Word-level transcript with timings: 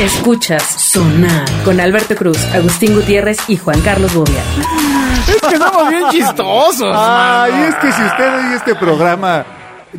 Escuchas 0.00 0.62
Sonar 0.62 1.44
con 1.64 1.80
Alberto 1.80 2.14
Cruz, 2.16 2.38
Agustín 2.54 2.94
Gutiérrez 2.94 3.38
y 3.48 3.56
Juan 3.56 3.80
Carlos 3.80 4.12
Bobia. 4.14 4.42
Es 5.26 5.40
que 5.40 5.56
somos 5.56 5.88
bien 5.88 6.02
chistosos. 6.10 6.94
Ay, 6.94 7.52
es 7.68 7.74
que 7.76 7.90
si 7.92 8.02
usted 8.02 8.34
oye 8.46 8.56
este 8.56 8.74
programa 8.74 9.46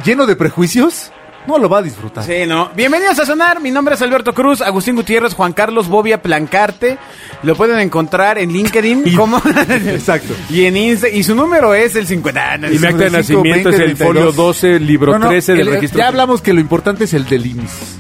lleno 0.06 0.28
de 0.28 0.36
prejuicios, 0.36 1.12
no 1.48 1.58
lo 1.58 1.68
va 1.68 1.80
a 1.80 1.82
disfrutar. 1.82 2.24
Sí, 2.24 2.46
¿no? 2.48 2.70
Bienvenidos 2.76 3.18
a 3.20 3.26
Sonar. 3.26 3.60
Mi 3.60 3.72
nombre 3.72 3.96
es 3.96 4.02
Alberto 4.04 4.34
Cruz, 4.36 4.62
Agustín 4.62 4.96
Gutiérrez, 4.96 5.34
Juan 5.34 5.54
Carlos 5.54 5.88
Bobia 5.88 6.22
Plancarte. 6.22 7.00
Lo 7.42 7.56
pueden 7.56 7.80
encontrar 7.80 8.38
en 8.38 8.52
LinkedIn 8.54 9.16
como... 9.16 9.38
Exacto. 9.70 10.36
Y 10.52 10.66
en 10.66 10.78
Insta. 10.78 11.10
Y 11.10 11.24
su 11.24 11.34
número 11.34 11.74
es 11.74 11.96
el 11.96 12.06
50. 12.06 12.52
Ah, 12.54 12.58
no, 12.60 12.68
Y 12.72 12.78
mi 12.78 12.86
acta 12.86 13.06
de 13.06 13.24
55, 13.24 13.44
nacimiento 13.44 13.70
es 13.70 13.76
el 13.80 13.86
20, 13.88 14.04
folio 14.06 14.22
32. 14.32 14.36
12, 14.36 14.80
libro 14.80 15.12
No, 15.14 15.20
no, 15.20 15.28
13 15.30 15.52
del 15.54 15.62
el- 15.70 15.74
registro. 15.74 15.98
Ya 16.00 16.08
hablamos 16.08 16.42
que 16.42 16.54
lo 16.54 16.60
importante 16.62 17.06
es 17.06 17.14
el 17.16 17.26
del 17.26 17.46
IMSS. 17.48 17.98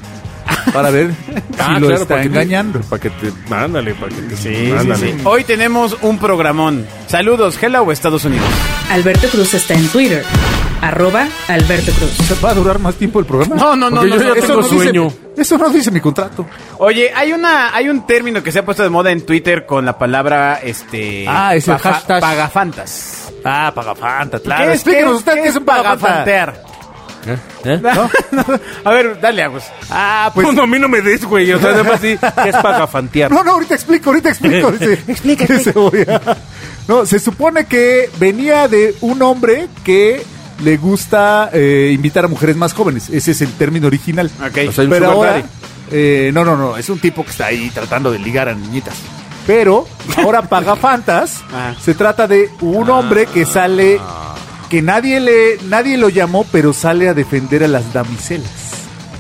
Para 0.73 0.89
ver 0.89 1.11
Ah, 1.59 1.73
si 1.75 1.81
lo 1.81 1.87
claro, 1.87 2.01
está 2.03 2.07
para 2.07 2.21
que- 2.21 2.27
engañando. 2.27 2.81
Para 2.81 3.01
que 3.01 3.09
te. 3.09 3.31
Mándale, 3.49 3.95
para 3.95 4.15
que 4.15 4.21
te. 4.21 4.37
Sí, 4.37 4.71
mándale. 4.73 5.11
sí. 5.13 5.21
Hoy 5.23 5.43
tenemos 5.43 5.97
un 6.01 6.19
programón. 6.19 6.85
Saludos, 7.07 7.57
hello 7.61 7.91
Estados 7.91 8.25
Unidos. 8.25 8.45
Alberto 8.91 9.27
Cruz 9.29 9.53
está 9.53 9.73
en 9.73 9.87
Twitter. 9.89 10.23
Arroba 10.81 11.27
Alberto 11.47 11.91
Cruz. 11.93 12.43
¿Va 12.45 12.51
a 12.51 12.53
durar 12.53 12.77
más 12.77 12.93
tiempo 12.95 13.19
el 13.19 13.25
programa? 13.25 13.55
No, 13.55 13.75
no, 13.75 13.89
no, 13.89 13.97
Porque 14.01 14.09
no. 14.11 14.15
yo 14.17 14.21
ya 14.21 14.27
no. 14.29 14.35
tengo 14.47 14.61
no 14.61 14.67
dice- 14.67 14.75
sueño. 14.83 15.13
eso 15.35 15.57
no 15.57 15.69
dice 15.71 15.89
mi 15.89 15.99
contrato. 15.99 16.45
Oye, 16.77 17.11
hay 17.15 17.33
una, 17.33 17.75
hay 17.75 17.89
un 17.89 18.05
término 18.05 18.43
que 18.43 18.51
se 18.51 18.59
ha 18.59 18.65
puesto 18.65 18.83
de 18.83 18.89
moda 18.89 19.11
en 19.11 19.25
Twitter 19.25 19.65
con 19.65 19.83
la 19.85 19.97
palabra, 19.97 20.59
este... 20.63 21.25
Ah, 21.27 21.55
es 21.55 21.67
el 21.67 21.77
paga- 21.77 21.93
hashtag. 21.93 22.21
Pagafantas. 22.21 23.33
Ah, 23.43 23.71
pagafanta, 23.73 24.39
claro. 24.39 24.65
¿Qué 24.65 24.69
es, 24.69 24.75
Explíquenos 24.75 25.11
qué 25.13 25.17
usted 25.17 25.41
qué 25.43 25.49
es 25.49 25.55
un 25.55 25.65
pagafantear? 25.65 26.61
¿Eh? 27.25 27.37
¿Eh? 27.65 27.81
A 28.83 28.91
ver, 28.91 29.19
dale, 29.19 29.43
Agus. 29.43 29.63
Ah, 29.89 30.31
pues... 30.33 30.45
Pues 30.45 30.55
no, 30.55 30.63
a 30.63 30.67
mí 30.67 30.79
no 30.79 30.87
me 30.87 31.01
des, 31.01 31.25
güey. 31.25 31.51
O 31.51 31.59
sea, 31.59 31.71
además 31.71 31.99
sí, 32.01 32.17
¿qué 32.43 32.49
es 32.49 32.55
pagafantear? 32.57 33.31
No, 33.31 33.43
no, 33.43 33.51
ahorita 33.53 33.75
explico, 33.75 34.09
ahorita 34.11 34.29
explico. 34.29 34.69
explica, 35.07 35.45
No, 36.87 37.05
se 37.05 37.19
supone 37.19 37.65
que 37.65 38.09
venía 38.19 38.67
de 38.67 38.95
un 39.01 39.21
hombre 39.21 39.67
que 39.83 40.23
le 40.63 40.77
gusta 40.77 41.49
eh, 41.53 41.91
invitar 41.93 42.25
a 42.25 42.27
mujeres 42.27 42.55
más 42.55 42.73
jóvenes. 42.73 43.09
Ese 43.09 43.31
es 43.31 43.41
el 43.41 43.51
término 43.53 43.87
original. 43.87 44.31
Ok. 44.39 44.69
O 44.69 44.71
sea, 44.71 44.85
Pero 44.89 45.11
ahora, 45.11 45.43
eh, 45.91 46.31
no, 46.33 46.43
no, 46.45 46.55
no, 46.57 46.77
es 46.77 46.89
un 46.89 46.99
tipo 46.99 47.23
que 47.23 47.31
está 47.31 47.47
ahí 47.47 47.69
tratando 47.69 48.11
de 48.11 48.19
ligar 48.19 48.49
a 48.49 48.53
niñitas. 48.55 48.95
Pero 49.45 49.87
ahora 50.17 50.41
Pagafantas 50.41 51.41
Ah. 51.53 51.73
se 51.81 51.93
trata 51.93 52.27
de 52.27 52.49
un 52.61 52.89
hombre 52.89 53.25
que 53.27 53.45
sale, 53.45 53.99
que 54.69 54.81
nadie 54.81 55.19
le, 55.19 55.57
nadie 55.69 55.97
lo 55.97 56.09
llamó, 56.09 56.45
pero 56.51 56.73
sale 56.73 57.09
a 57.09 57.13
defender 57.13 57.63
a 57.63 57.67
las 57.67 57.93
damiselas 57.93 58.51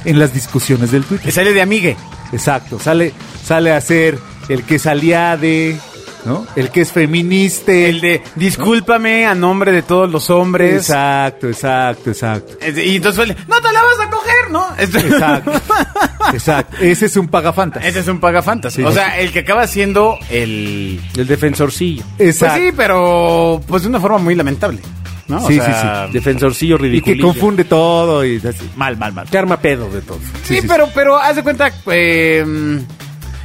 en 0.05 0.19
las 0.19 0.33
discusiones 0.33 0.91
del 0.91 1.03
Que 1.03 1.07
Twitter. 1.09 1.31
sale 1.31 1.53
de 1.53 1.61
amigue. 1.61 1.97
Exacto, 2.33 2.79
sale, 2.79 3.13
sale 3.43 3.71
a 3.71 3.81
ser 3.81 4.17
el 4.49 4.63
que 4.63 4.79
salía 4.79 5.35
de, 5.37 5.77
¿no? 6.25 6.45
El 6.55 6.69
que 6.71 6.81
es 6.81 6.91
feminista. 6.91 7.71
El 7.71 7.99
de, 8.01 8.21
discúlpame 8.35 9.25
a 9.25 9.35
nombre 9.35 9.71
de 9.71 9.81
todos 9.81 10.09
los 10.11 10.29
hombres. 10.29 10.73
Exacto, 10.75 11.47
exacto, 11.47 12.09
exacto. 12.11 12.53
Es- 12.61 12.77
Y 12.77 12.97
entonces 12.97 13.15
suele, 13.15 13.35
no 13.47 13.61
te 13.61 13.71
la 13.71 13.81
vas 13.81 13.99
a 14.05 14.09
coger, 14.09 14.51
¿no? 14.51 14.67
Es- 14.77 14.93
Exacto. 14.95 15.51
Exacto. 16.33 16.77
Ese 16.81 17.05
es 17.05 17.15
un 17.15 17.27
pagafantas. 17.29 17.85
Ese 17.85 17.99
es 17.99 18.07
un 18.09 18.19
pagafantas. 18.19 18.73
Sí. 18.73 18.83
O 18.83 18.91
sea, 18.91 19.17
el 19.19 19.31
que 19.31 19.39
acaba 19.39 19.65
siendo 19.67 20.17
el... 20.29 20.99
El 21.15 21.27
defensorcillo. 21.27 22.03
Pues 22.17 22.29
Exacto. 22.35 22.59
sí, 22.59 22.71
pero 22.75 23.61
pues 23.67 23.83
de 23.83 23.89
una 23.89 23.99
forma 24.01 24.17
muy 24.17 24.35
lamentable. 24.35 24.79
¿No? 25.27 25.43
O 25.43 25.47
Sí, 25.47 25.55
sea, 25.55 26.07
Defensorcillo 26.11 26.75
y 26.75 26.79
ridículo. 26.79 27.15
que 27.15 27.21
confunde 27.21 27.63
todo 27.65 28.25
y 28.25 28.37
así. 28.37 28.69
Mal, 28.75 28.97
mal, 28.97 29.13
mal. 29.13 29.27
Te 29.29 29.37
arma 29.37 29.59
pedo 29.59 29.89
de 29.89 30.01
todo. 30.01 30.19
Sí, 30.43 30.55
sí, 30.55 30.61
sí. 30.61 30.67
pero, 30.67 30.89
pero 30.93 31.17
haz 31.17 31.35
de 31.35 31.43
cuenta, 31.43 31.71
eh, 31.91 32.79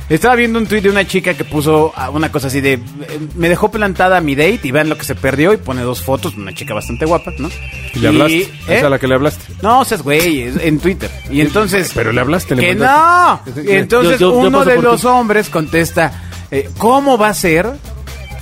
estaba 0.09 0.35
viendo 0.35 0.59
un 0.59 0.67
tuit 0.67 0.83
de 0.83 0.91
una 0.91 1.07
chica 1.07 1.33
que 1.35 1.45
puso 1.45 1.93
ah, 1.97 2.11
una 2.11 2.31
cosa 2.31 2.49
así 2.49 2.61
de, 2.61 2.75
eh, 2.75 2.81
me 3.35 3.49
dejó 3.49 3.71
plantada 3.71 4.21
mi 4.21 4.35
date 4.35 4.61
y 4.65 4.71
vean 4.71 4.89
lo 4.91 4.99
que 4.99 5.05
se 5.05 5.15
perdió 5.15 5.53
y 5.55 5.57
pone 5.57 5.81
dos 5.83 6.03
fotos, 6.03 6.37
una 6.37 6.53
chica 6.53 6.75
bastante 6.75 7.07
guapa, 7.07 7.31
¿no? 7.39 7.49
¿Y 7.95 7.99
le 8.01 8.09
hablaste? 8.09 8.37
¿eh? 8.43 8.49
¿Es 8.69 8.83
a 8.85 8.91
la 8.91 8.99
que 8.99 9.09
le 9.09 9.15
hablaste? 9.15 9.53
No, 9.63 9.85
seas 9.85 10.03
güey, 10.03 10.43
es 10.43 10.57
en 10.59 10.79
Twitter. 10.81 11.11
Y 11.31 11.41
entonces... 11.41 11.93
Pero 11.95 12.13
le 12.13 12.21
hablaste, 12.21 12.55
le 12.57 12.63
Que 12.63 12.75
no. 12.75 13.41
Y 13.65 13.71
entonces 13.73 14.19
Yo- 14.19 14.33
yo- 14.33 14.43
yo 14.43 14.49
uno 14.49 14.65
de 14.65 14.83
los 14.83 15.05
hombres 15.07 15.49
contesta, 15.49 16.13
eh, 16.51 16.69
¿cómo 16.79 17.17
va 17.17 17.29
a 17.29 17.35
ser 17.35 17.71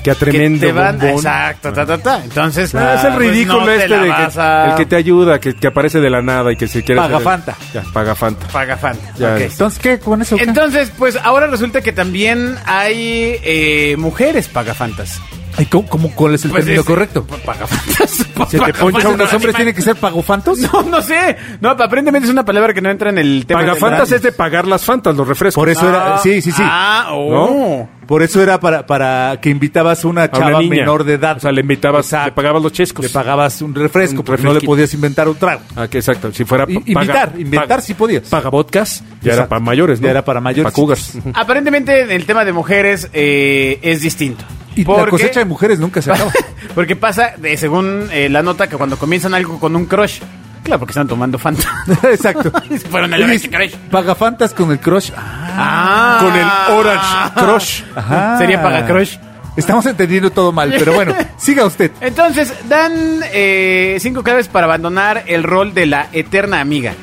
Que 0.03 0.11
a 0.11 0.15
tremendo 0.15 0.61
que 0.61 0.67
te 0.67 0.73
van... 0.73 0.99
bombón. 0.99 1.17
Exacto, 1.17 1.73
ta, 1.73 1.85
ta, 1.87 1.99
ta. 1.99 2.25
Entonces... 2.25 2.75
Ah, 2.75 2.95
es 2.95 3.05
el 3.05 3.15
pues, 3.15 3.29
ridículo 3.31 3.61
no 3.61 3.67
te 3.67 3.77
este 3.77 3.99
de 3.99 4.07
que, 4.07 4.13
a- 4.41 4.71
el 4.71 4.77
que 4.77 4.87
te 4.87 4.97
ayuda, 4.97 5.39
que, 5.41 5.55
que 5.55 5.67
aparece 5.67 6.01
de 6.01 6.09
la 6.11 6.23
nada 6.23 6.51
y 6.53 6.57
que 6.57 6.69
se 6.69 6.83
quiere 6.83 7.01
hacer 7.01 7.13
el- 7.17 7.23
Pagafanta. 7.23 7.57
Ya, 7.75 7.83
pagafanta. 7.93 8.47
Paga 8.49 8.77
fan. 8.77 8.97
Ya, 9.19 9.35
Ok. 9.35 9.41
Entonces, 9.43 9.79
¿qué 9.79 9.99
con 9.99 10.23
eso? 10.23 10.37
Entonces, 10.39 10.91
pues 10.97 11.17
ahora 11.23 11.47
resulta 11.49 11.81
que 11.83 11.93
también 11.93 12.57
hay 12.67 13.37
eh, 13.43 13.97
mujeres 13.99 14.49
pagafantas. 14.49 15.21
Ay, 15.59 15.67
¿cómo, 15.67 15.87
cómo- 15.89 16.11
cuál 16.15 16.35
es 16.35 16.45
el 16.45 16.53
Pues 16.53 16.65
término 16.65 16.81
es- 16.83 16.87
correcto? 16.87 17.27
Pagafantas. 17.45 18.11
¿Se 18.51 18.59
te 18.59 18.73
poncha 18.81 19.09
unos 19.09 19.33
hombres 19.35 19.55
tienen 19.55 19.75
que 19.75 19.83
ser 19.83 19.97
pagofantos? 19.97 20.59
No, 20.73 20.83
no 20.83 21.03
sé. 21.03 21.37
No, 21.61 21.71
aparentemente 21.71 22.27
es 22.27 22.33
una 22.33 22.45
palabra 22.45 22.73
que 22.73 22.81
no 22.81 22.89
entra 22.89 23.11
en 23.11 23.19
el 23.19 23.45
tema. 23.47 23.61
Pagafantas 23.61 24.11
es 24.13 24.23
de 24.23 24.33
pagar 24.33 24.67
las 24.67 24.83
fantas, 24.85 25.15
los 25.15 25.27
refrescos. 25.29 25.61
Por 25.61 25.69
eso 25.69 25.89
era, 25.89 26.17
sí, 26.19 26.41
sí, 26.41 26.53
sí. 26.53 26.63
Ah, 26.65 27.09
oh. 27.13 27.89
Por 28.11 28.25
eso 28.25 28.43
era 28.43 28.59
para, 28.59 28.85
para 28.87 29.39
que 29.41 29.51
invitabas 29.51 30.05
a 30.05 30.09
una 30.09 30.29
chava 30.33 30.61
menor 30.63 31.05
de 31.05 31.15
edad. 31.15 31.37
O 31.37 31.41
sea, 31.41 31.53
le 31.53 31.61
invitabas, 31.61 32.07
Exacto. 32.07 32.27
le 32.27 32.33
pagabas 32.33 32.61
los 32.61 32.73
chescos. 32.73 33.05
Le 33.05 33.09
pagabas 33.09 33.63
un 33.63 33.73
refresco, 33.73 34.19
Un 34.19 34.25
porque 34.25 34.43
no 34.43 34.53
le 34.53 34.61
podías 34.63 34.93
inventar 34.95 35.29
un 35.29 35.37
trago. 35.37 35.61
Ah, 35.77 35.87
que 35.87 35.99
exacto. 35.99 36.33
Si 36.33 36.45
fuera 36.45 36.65
I- 36.69 36.75
invitar, 36.75 37.31
paga- 37.31 37.33
inventar 37.41 37.69
paga- 37.69 37.81
sí 37.83 37.95
podías. 37.95 38.25
Paga 38.29 38.51
vodkas, 38.51 39.05
ya 39.23 39.35
era 39.35 39.49
para 39.49 39.61
mayores, 39.61 40.01
¿no? 40.01 40.07
Ya 40.07 40.11
era 40.11 40.25
para 40.25 40.41
mayores. 40.41 40.65
Para 40.65 40.75
cougars. 40.75 41.13
Aparentemente 41.35 42.01
en 42.01 42.11
el 42.11 42.27
tema 42.27 42.45
de 42.45 42.53
mujeres 42.53 43.09
eh, 43.13 43.79
es 43.81 44.01
distinto. 44.03 44.45
Y 44.75 44.85
¿Por 44.85 44.99
la 45.05 45.07
cosecha 45.07 45.39
de 45.39 45.47
mujeres 45.47 45.79
nunca 45.79 46.03
se 46.03 46.11
acaba. 46.11 46.33
Porque 46.75 46.97
pasa, 46.97 47.35
de, 47.37 47.57
según 47.57 48.09
eh, 48.13 48.29
la 48.29 48.43
nota, 48.43 48.69
que 48.69 48.77
cuando 48.77 48.97
comienzan 48.99 49.35
algo 49.35 49.61
con 49.61 49.77
un 49.77 49.87
crush, 49.87 50.19
claro, 50.63 50.81
porque 50.81 50.93
están 50.93 51.09
tomando 51.09 51.39
Fanta. 51.39 51.69
Exacto. 52.05 52.53
Y 52.71 52.79
se 52.79 52.89
fueron 52.89 53.13
a 53.15 53.19
la 53.19 53.27
Oye, 53.27 53.35
vez, 53.39 53.49
crush. 53.49 53.75
Pagafantas 53.91 54.55
con 54.55 54.71
el 54.71 54.79
crush. 54.79 55.11
Ah, 55.17 55.41
Ah. 55.53 56.19
Con 56.21 56.37
el 56.37 56.79
Orange 56.79 57.35
Crush. 57.35 57.83
ajá. 57.95 58.39
Sería 58.39 58.63
paga 58.63 58.87
crush. 58.87 59.17
Estamos 59.57 59.85
entendiendo 59.87 60.31
todo 60.31 60.53
mal, 60.53 60.73
pero 60.79 60.95
bueno, 60.95 61.15
siga 61.37 61.65
usted. 61.67 61.91
Entonces, 62.01 62.55
dan 62.69 63.21
eh, 63.33 63.97
cinco 64.01 64.23
claves 64.23 64.49
para 64.49 64.67
abandonar 64.67 65.25
el 65.27 65.43
rol 65.43 65.75
de 65.75 65.87
la 65.87 66.09
eterna 66.13 66.61
amiga. 66.61 66.95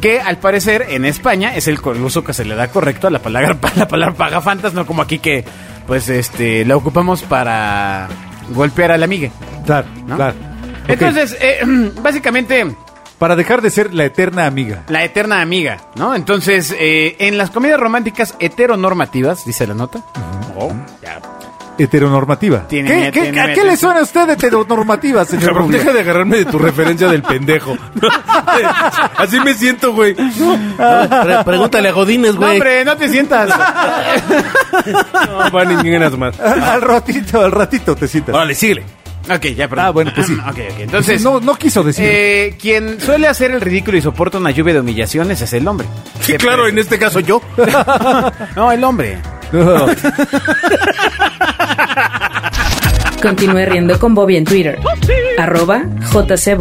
Que 0.00 0.20
al 0.20 0.38
parecer 0.38 0.86
en 0.90 1.04
España 1.04 1.54
es 1.54 1.68
el, 1.68 1.78
uso 1.80 2.24
que 2.24 2.32
se 2.32 2.44
le 2.44 2.54
da 2.54 2.68
correcto 2.68 3.08
a 3.08 3.10
la 3.10 3.18
palabra, 3.18 3.56
la 3.76 3.88
palabra 3.88 4.14
pagafantas, 4.14 4.72
no 4.72 4.86
como 4.86 5.02
aquí 5.02 5.18
que 5.18 5.44
pues 5.86 6.08
este 6.08 6.64
la 6.64 6.76
ocupamos 6.76 7.22
para 7.22 8.08
golpear 8.54 8.92
a 8.92 8.96
la 8.96 9.04
amiga. 9.04 9.30
Claro, 9.66 9.88
¿no? 10.06 10.16
claro. 10.16 10.34
Entonces, 10.88 11.36
eh, 11.40 11.58
básicamente, 12.02 12.66
para 13.20 13.36
dejar 13.36 13.60
de 13.62 13.70
ser 13.70 13.94
la 13.94 14.04
eterna 14.06 14.46
amiga. 14.46 14.82
la 14.88 15.04
eterna 15.04 15.40
amiga, 15.42 15.76
¿no? 15.94 16.14
Entonces, 16.16 16.74
eh, 16.76 17.14
en 17.20 17.38
las 17.38 17.50
comedias 17.50 17.78
románticas 17.78 18.34
heteronormativas, 18.40 19.44
dice 19.44 19.66
la 19.68 19.74
nota. 19.74 20.00
Oh, 20.58 20.72
ya. 21.02 21.20
Heteronormativa. 21.78 22.66
Tiene 22.68 22.88
¿Qué, 22.90 22.94
miedo, 22.96 23.12
qué- 23.12 23.20
tiene 23.22 23.40
¿A 23.40 23.46
miedo. 23.46 23.58
qué 23.62 23.66
le 23.68 23.76
suena 23.76 24.00
a 24.00 24.02
usted 24.02 24.28
heteronormativa, 24.28 25.24
señor 25.24 25.46
Cabrón, 25.46 25.66
Rubio? 25.68 25.78
deja 25.78 25.92
de 25.94 26.00
agarrarme 26.00 26.36
de 26.38 26.44
tu 26.44 26.58
referencia 26.58 27.08
del 27.08 27.22
pendejo. 27.22 27.74
Así 29.16 29.40
me 29.40 29.54
siento, 29.54 29.94
güey. 29.94 30.14
Pre- 30.14 31.44
pregúntale 31.44 31.88
a 31.88 31.92
Godínez, 31.92 32.34
No, 32.34 32.40
güey. 32.40 32.52
hombre, 32.52 32.84
no 32.84 32.96
te 32.98 33.08
sientas. 33.08 33.48
No, 35.26 35.50
van 35.50 35.68
ningunas 35.68 36.16
más. 36.18 36.38
al 36.40 36.82
ratito, 36.82 37.40
al 37.42 37.52
ratito 37.52 37.96
te 37.96 38.08
sientas. 38.08 38.34
Órale, 38.34 38.54
síguele. 38.54 38.84
Ok, 39.28 39.46
ya, 39.56 39.68
perdón. 39.68 39.84
Ah, 39.86 39.90
bueno, 39.90 40.12
pues 40.14 40.26
sí. 40.26 40.34
ok, 40.38 40.46
ok. 40.48 40.80
Entonces, 40.80 41.22
no, 41.22 41.40
no 41.40 41.56
quiso 41.56 41.82
decir. 41.82 42.04
Eh, 42.08 42.56
quien 42.60 43.00
suele 43.00 43.26
hacer 43.26 43.50
el 43.50 43.60
ridículo 43.60 43.98
y 43.98 44.02
soporta 44.02 44.38
una 44.38 44.50
lluvia 44.50 44.74
de 44.74 44.80
humillaciones 44.80 45.40
es 45.40 45.52
el 45.52 45.66
hombre. 45.66 45.86
Sí, 46.20 46.34
claro, 46.34 46.68
en 46.68 46.78
este 46.78 46.98
caso 46.98 47.20
yo. 47.20 47.42
No, 48.56 48.72
el 48.72 48.82
hombre. 48.84 49.18
No. 49.52 49.86
Continúe 53.22 53.66
riendo 53.66 53.98
con 53.98 54.14
Bobia 54.14 54.38
en 54.38 54.44
Twitter. 54.44 54.78
Arroba 55.38 55.82
JC. 56.12 56.56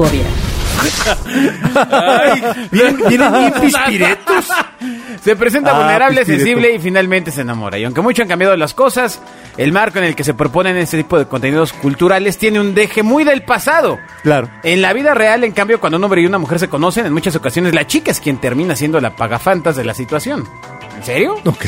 Ay, 1.91 2.43
vienen, 2.71 2.97
vienen 3.07 3.33
bien 3.33 3.53
pispiretos. 3.61 4.45
Se 5.23 5.35
presenta 5.35 5.71
Ah, 5.71 5.79
vulnerable, 5.79 6.17
pispireto. 6.21 6.43
sensible 6.45 6.75
y 6.75 6.79
finalmente 6.79 7.31
se 7.31 7.41
enamora. 7.41 7.77
Y 7.77 7.83
aunque 7.83 8.01
mucho 8.01 8.21
han 8.21 8.27
cambiado 8.29 8.55
las 8.55 8.73
cosas, 8.73 9.21
el 9.57 9.71
marco 9.71 9.97
en 9.99 10.05
el 10.05 10.15
que 10.15 10.23
se 10.23 10.33
proponen 10.33 10.77
este 10.77 10.97
tipo 10.97 11.17
de 11.19 11.25
contenidos 11.25 11.73
culturales 11.73 12.37
tiene 12.37 12.59
un 12.59 12.73
deje 12.73 13.03
muy 13.03 13.23
del 13.25 13.43
pasado. 13.43 13.97
Claro. 14.23 14.49
En 14.63 14.81
la 14.81 14.93
vida 14.93 15.13
real, 15.13 15.43
en 15.43 15.51
cambio, 15.51 15.79
cuando 15.79 15.97
un 15.97 16.03
hombre 16.05 16.21
y 16.21 16.25
una 16.25 16.37
mujer 16.37 16.57
se 16.59 16.69
conocen, 16.69 17.05
en 17.05 17.13
muchas 17.13 17.35
ocasiones 17.35 17.73
la 17.75 17.85
chica 17.85 18.11
es 18.11 18.19
quien 18.21 18.37
termina 18.39 18.75
siendo 18.75 18.99
la 19.01 19.15
pagafantas 19.15 19.75
de 19.75 19.83
la 19.83 19.93
situación. 19.93 20.47
¿En 20.97 21.03
serio? 21.05 21.35
Ok. 21.45 21.65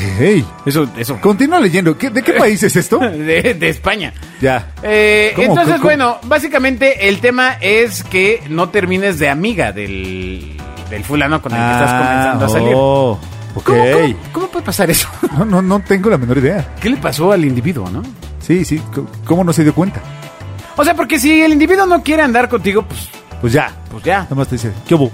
Eso, 0.66 0.88
eso. 0.98 1.20
Continúa 1.22 1.60
leyendo. 1.60 1.98
¿Qué- 1.98 2.10
¿De 2.10 2.22
qué 2.22 2.34
país 2.40 2.62
es 2.64 2.76
esto? 2.76 3.00
De, 3.00 3.54
de 3.54 3.70
España. 3.70 4.14
Ya. 4.42 4.72
Eh, 4.84 5.34
entonces, 5.38 5.76
¿Cómo? 5.76 5.84
bueno, 5.86 6.18
básicamente 6.24 7.08
el 7.10 7.20
tema 7.20 7.58
es 7.62 8.04
que 8.04 8.42
no 8.50 8.70
termines 8.70 9.20
de 9.20 9.30
amiga 9.30 9.72
del, 9.72 10.58
del 10.90 11.04
fulano 11.06 11.42
con 11.42 11.54
el 11.54 11.58
que 11.60 11.72
estás 11.72 11.92
comenzando 11.94 12.46
a 12.46 12.50
salir. 12.50 12.74
oh. 12.76 13.20
Ok. 13.56 13.66
¿Cómo, 13.66 13.84
cómo- 13.92 14.16
cómo 14.34 14.48
puede 14.48 14.66
pasar 14.66 14.90
eso? 14.90 15.08
No, 15.38 15.46
no, 15.46 15.62
no 15.62 15.80
tengo 15.82 16.10
la 16.10 16.18
menor 16.18 16.38
idea. 16.40 16.76
¿Qué 16.82 16.90
le 16.90 16.98
pasó 16.98 17.32
al 17.32 17.46
individuo, 17.46 17.90
no? 17.90 18.02
Sí, 18.40 18.66
sí. 18.66 18.82
¿Cómo 19.26 19.44
no 19.44 19.54
se 19.54 19.64
dio 19.64 19.74
cuenta? 19.74 20.02
O 20.78 20.84
sea, 20.84 20.94
porque 20.96 21.20
si 21.20 21.42
el 21.42 21.52
individuo 21.54 21.86
no 21.86 22.02
quiere 22.04 22.22
andar 22.24 22.50
contigo, 22.50 22.84
pues, 22.84 23.10
Pues 23.42 23.54
ya. 23.54 23.72
pues 23.90 24.04
ya. 24.04 24.24
Nada 24.24 24.36
más 24.36 24.48
te 24.48 24.56
dice, 24.56 24.72
¿qué 24.88 24.96
hubo? 24.96 25.12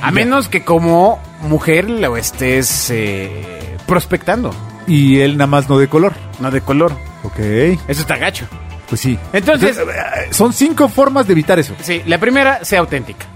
A 0.00 0.10
menos 0.10 0.48
que 0.48 0.64
como 0.64 1.20
mujer 1.42 1.88
lo 1.88 2.16
estés 2.16 2.90
eh, 2.90 3.76
prospectando, 3.86 4.52
Y 4.86 5.20
él 5.20 5.36
nada 5.36 5.46
más 5.46 5.68
no 5.68 5.78
de 5.78 5.88
color. 5.88 6.12
no 6.40 6.50
de 6.50 6.60
color. 6.60 6.92
Ok. 7.22 7.38
Eso 7.38 8.00
está 8.02 8.16
gacho. 8.16 8.46
Pues 8.88 9.00
sí. 9.00 9.18
Entonces- 9.32 9.78
eh, 9.78 10.28
son 10.30 10.52
cinco 10.52 10.88
formas 10.88 11.26
de 11.26 11.32
evitar 11.32 11.58
eso. 11.58 11.74
Sí, 11.80 12.02
la 12.06 12.18
primera, 12.18 12.64
sea 12.64 12.80
auténtica. 12.80 13.26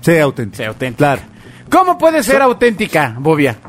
Sea 0.00 0.24
auténtico. 0.24 0.56
Sea 0.56 0.68
auténtica. 0.68 0.98
Claro. 0.98 1.22
¿Cómo 1.70 1.96
puede 1.98 2.22
ser 2.22 2.42
auténtica, 2.42 3.14
Bobia? 3.18 3.56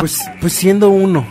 Pues, 0.00 0.22
pues 0.40 0.52
siendo 0.52 0.90
uno. 0.90 1.26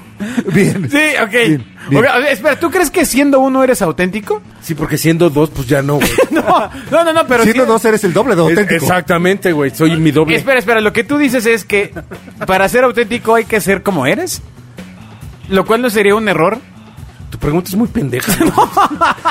Bien. 0.53 0.89
Sí, 0.89 0.97
ok. 1.21 1.29
Bien, 1.31 1.65
bien. 1.89 2.03
Ok, 2.03 2.09
a 2.09 2.17
ver, 2.19 2.31
espera, 2.33 2.59
¿tú 2.59 2.71
crees 2.71 2.89
que 2.89 3.05
siendo 3.05 3.39
uno 3.39 3.63
eres 3.63 3.81
auténtico? 3.81 4.41
Sí, 4.61 4.75
porque 4.75 4.97
siendo 4.97 5.29
dos, 5.29 5.49
pues 5.49 5.67
ya 5.67 5.81
no, 5.81 5.95
güey. 5.95 6.09
No, 6.31 6.69
no, 6.91 7.03
no, 7.03 7.13
no, 7.13 7.27
pero 7.27 7.43
Siendo 7.43 7.63
sí- 7.63 7.67
dos 7.69 7.85
eres 7.85 8.03
el 8.03 8.13
doble 8.13 8.35
de 8.35 8.41
auténtico. 8.41 8.75
Exactamente, 8.85 9.51
güey. 9.51 9.71
Soy 9.71 9.97
mi 9.97 10.11
doble. 10.11 10.35
Espera, 10.35 10.59
espera, 10.59 10.81
lo 10.81 10.91
que 10.93 11.03
tú 11.03 11.17
dices 11.17 11.45
es 11.45 11.65
que 11.65 11.93
para 12.45 12.67
ser 12.69 12.83
auténtico 12.85 13.35
hay 13.35 13.45
que 13.45 13.59
ser 13.61 13.83
como 13.83 14.05
eres. 14.05 14.41
Lo 15.49 15.65
cual 15.65 15.81
no 15.81 15.89
sería 15.89 16.15
un 16.15 16.27
error. 16.29 16.59
Tu 17.29 17.37
pregunta 17.37 17.69
es 17.69 17.75
muy 17.75 17.87
pendeja. 17.87 18.31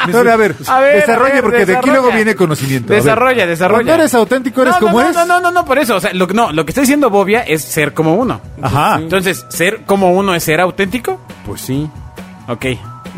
No, 0.08 0.18
a 0.18 0.36
ver, 0.36 0.54
A 0.68 0.80
ver, 0.80 1.00
desarrolla 1.00 1.30
a 1.30 1.34
ver, 1.34 1.42
porque 1.42 1.56
de 1.56 1.62
aquí 1.62 1.70
desarrolla. 1.88 1.92
luego 1.94 2.12
viene 2.12 2.34
conocimiento. 2.36 2.92
A 2.92 2.96
ver. 2.96 3.02
Desarrolla, 3.02 3.46
desarrolla. 3.46 3.76
Cuando 3.78 3.94
eres 3.94 4.14
auténtico, 4.14 4.62
eres 4.62 4.74
no, 4.74 4.80
como 4.80 4.92
no, 5.00 5.04
eres. 5.04 5.16
No, 5.16 5.26
no, 5.26 5.40
no, 5.40 5.50
no, 5.50 5.64
por 5.64 5.78
eso. 5.78 5.96
O 5.96 6.00
sea, 6.00 6.12
lo, 6.12 6.26
no, 6.28 6.52
lo 6.52 6.64
que 6.64 6.70
está 6.70 6.82
diciendo 6.82 7.10
Bobia 7.10 7.40
es 7.42 7.62
ser 7.62 7.92
como 7.92 8.14
uno. 8.14 8.40
Ajá. 8.62 8.98
Entonces, 8.98 9.44
¿ser 9.48 9.84
como 9.84 10.12
uno 10.12 10.34
es 10.34 10.44
ser 10.44 10.60
auténtico? 10.60 11.20
Pues 11.44 11.60
sí. 11.62 11.90
Ok. 12.46 12.66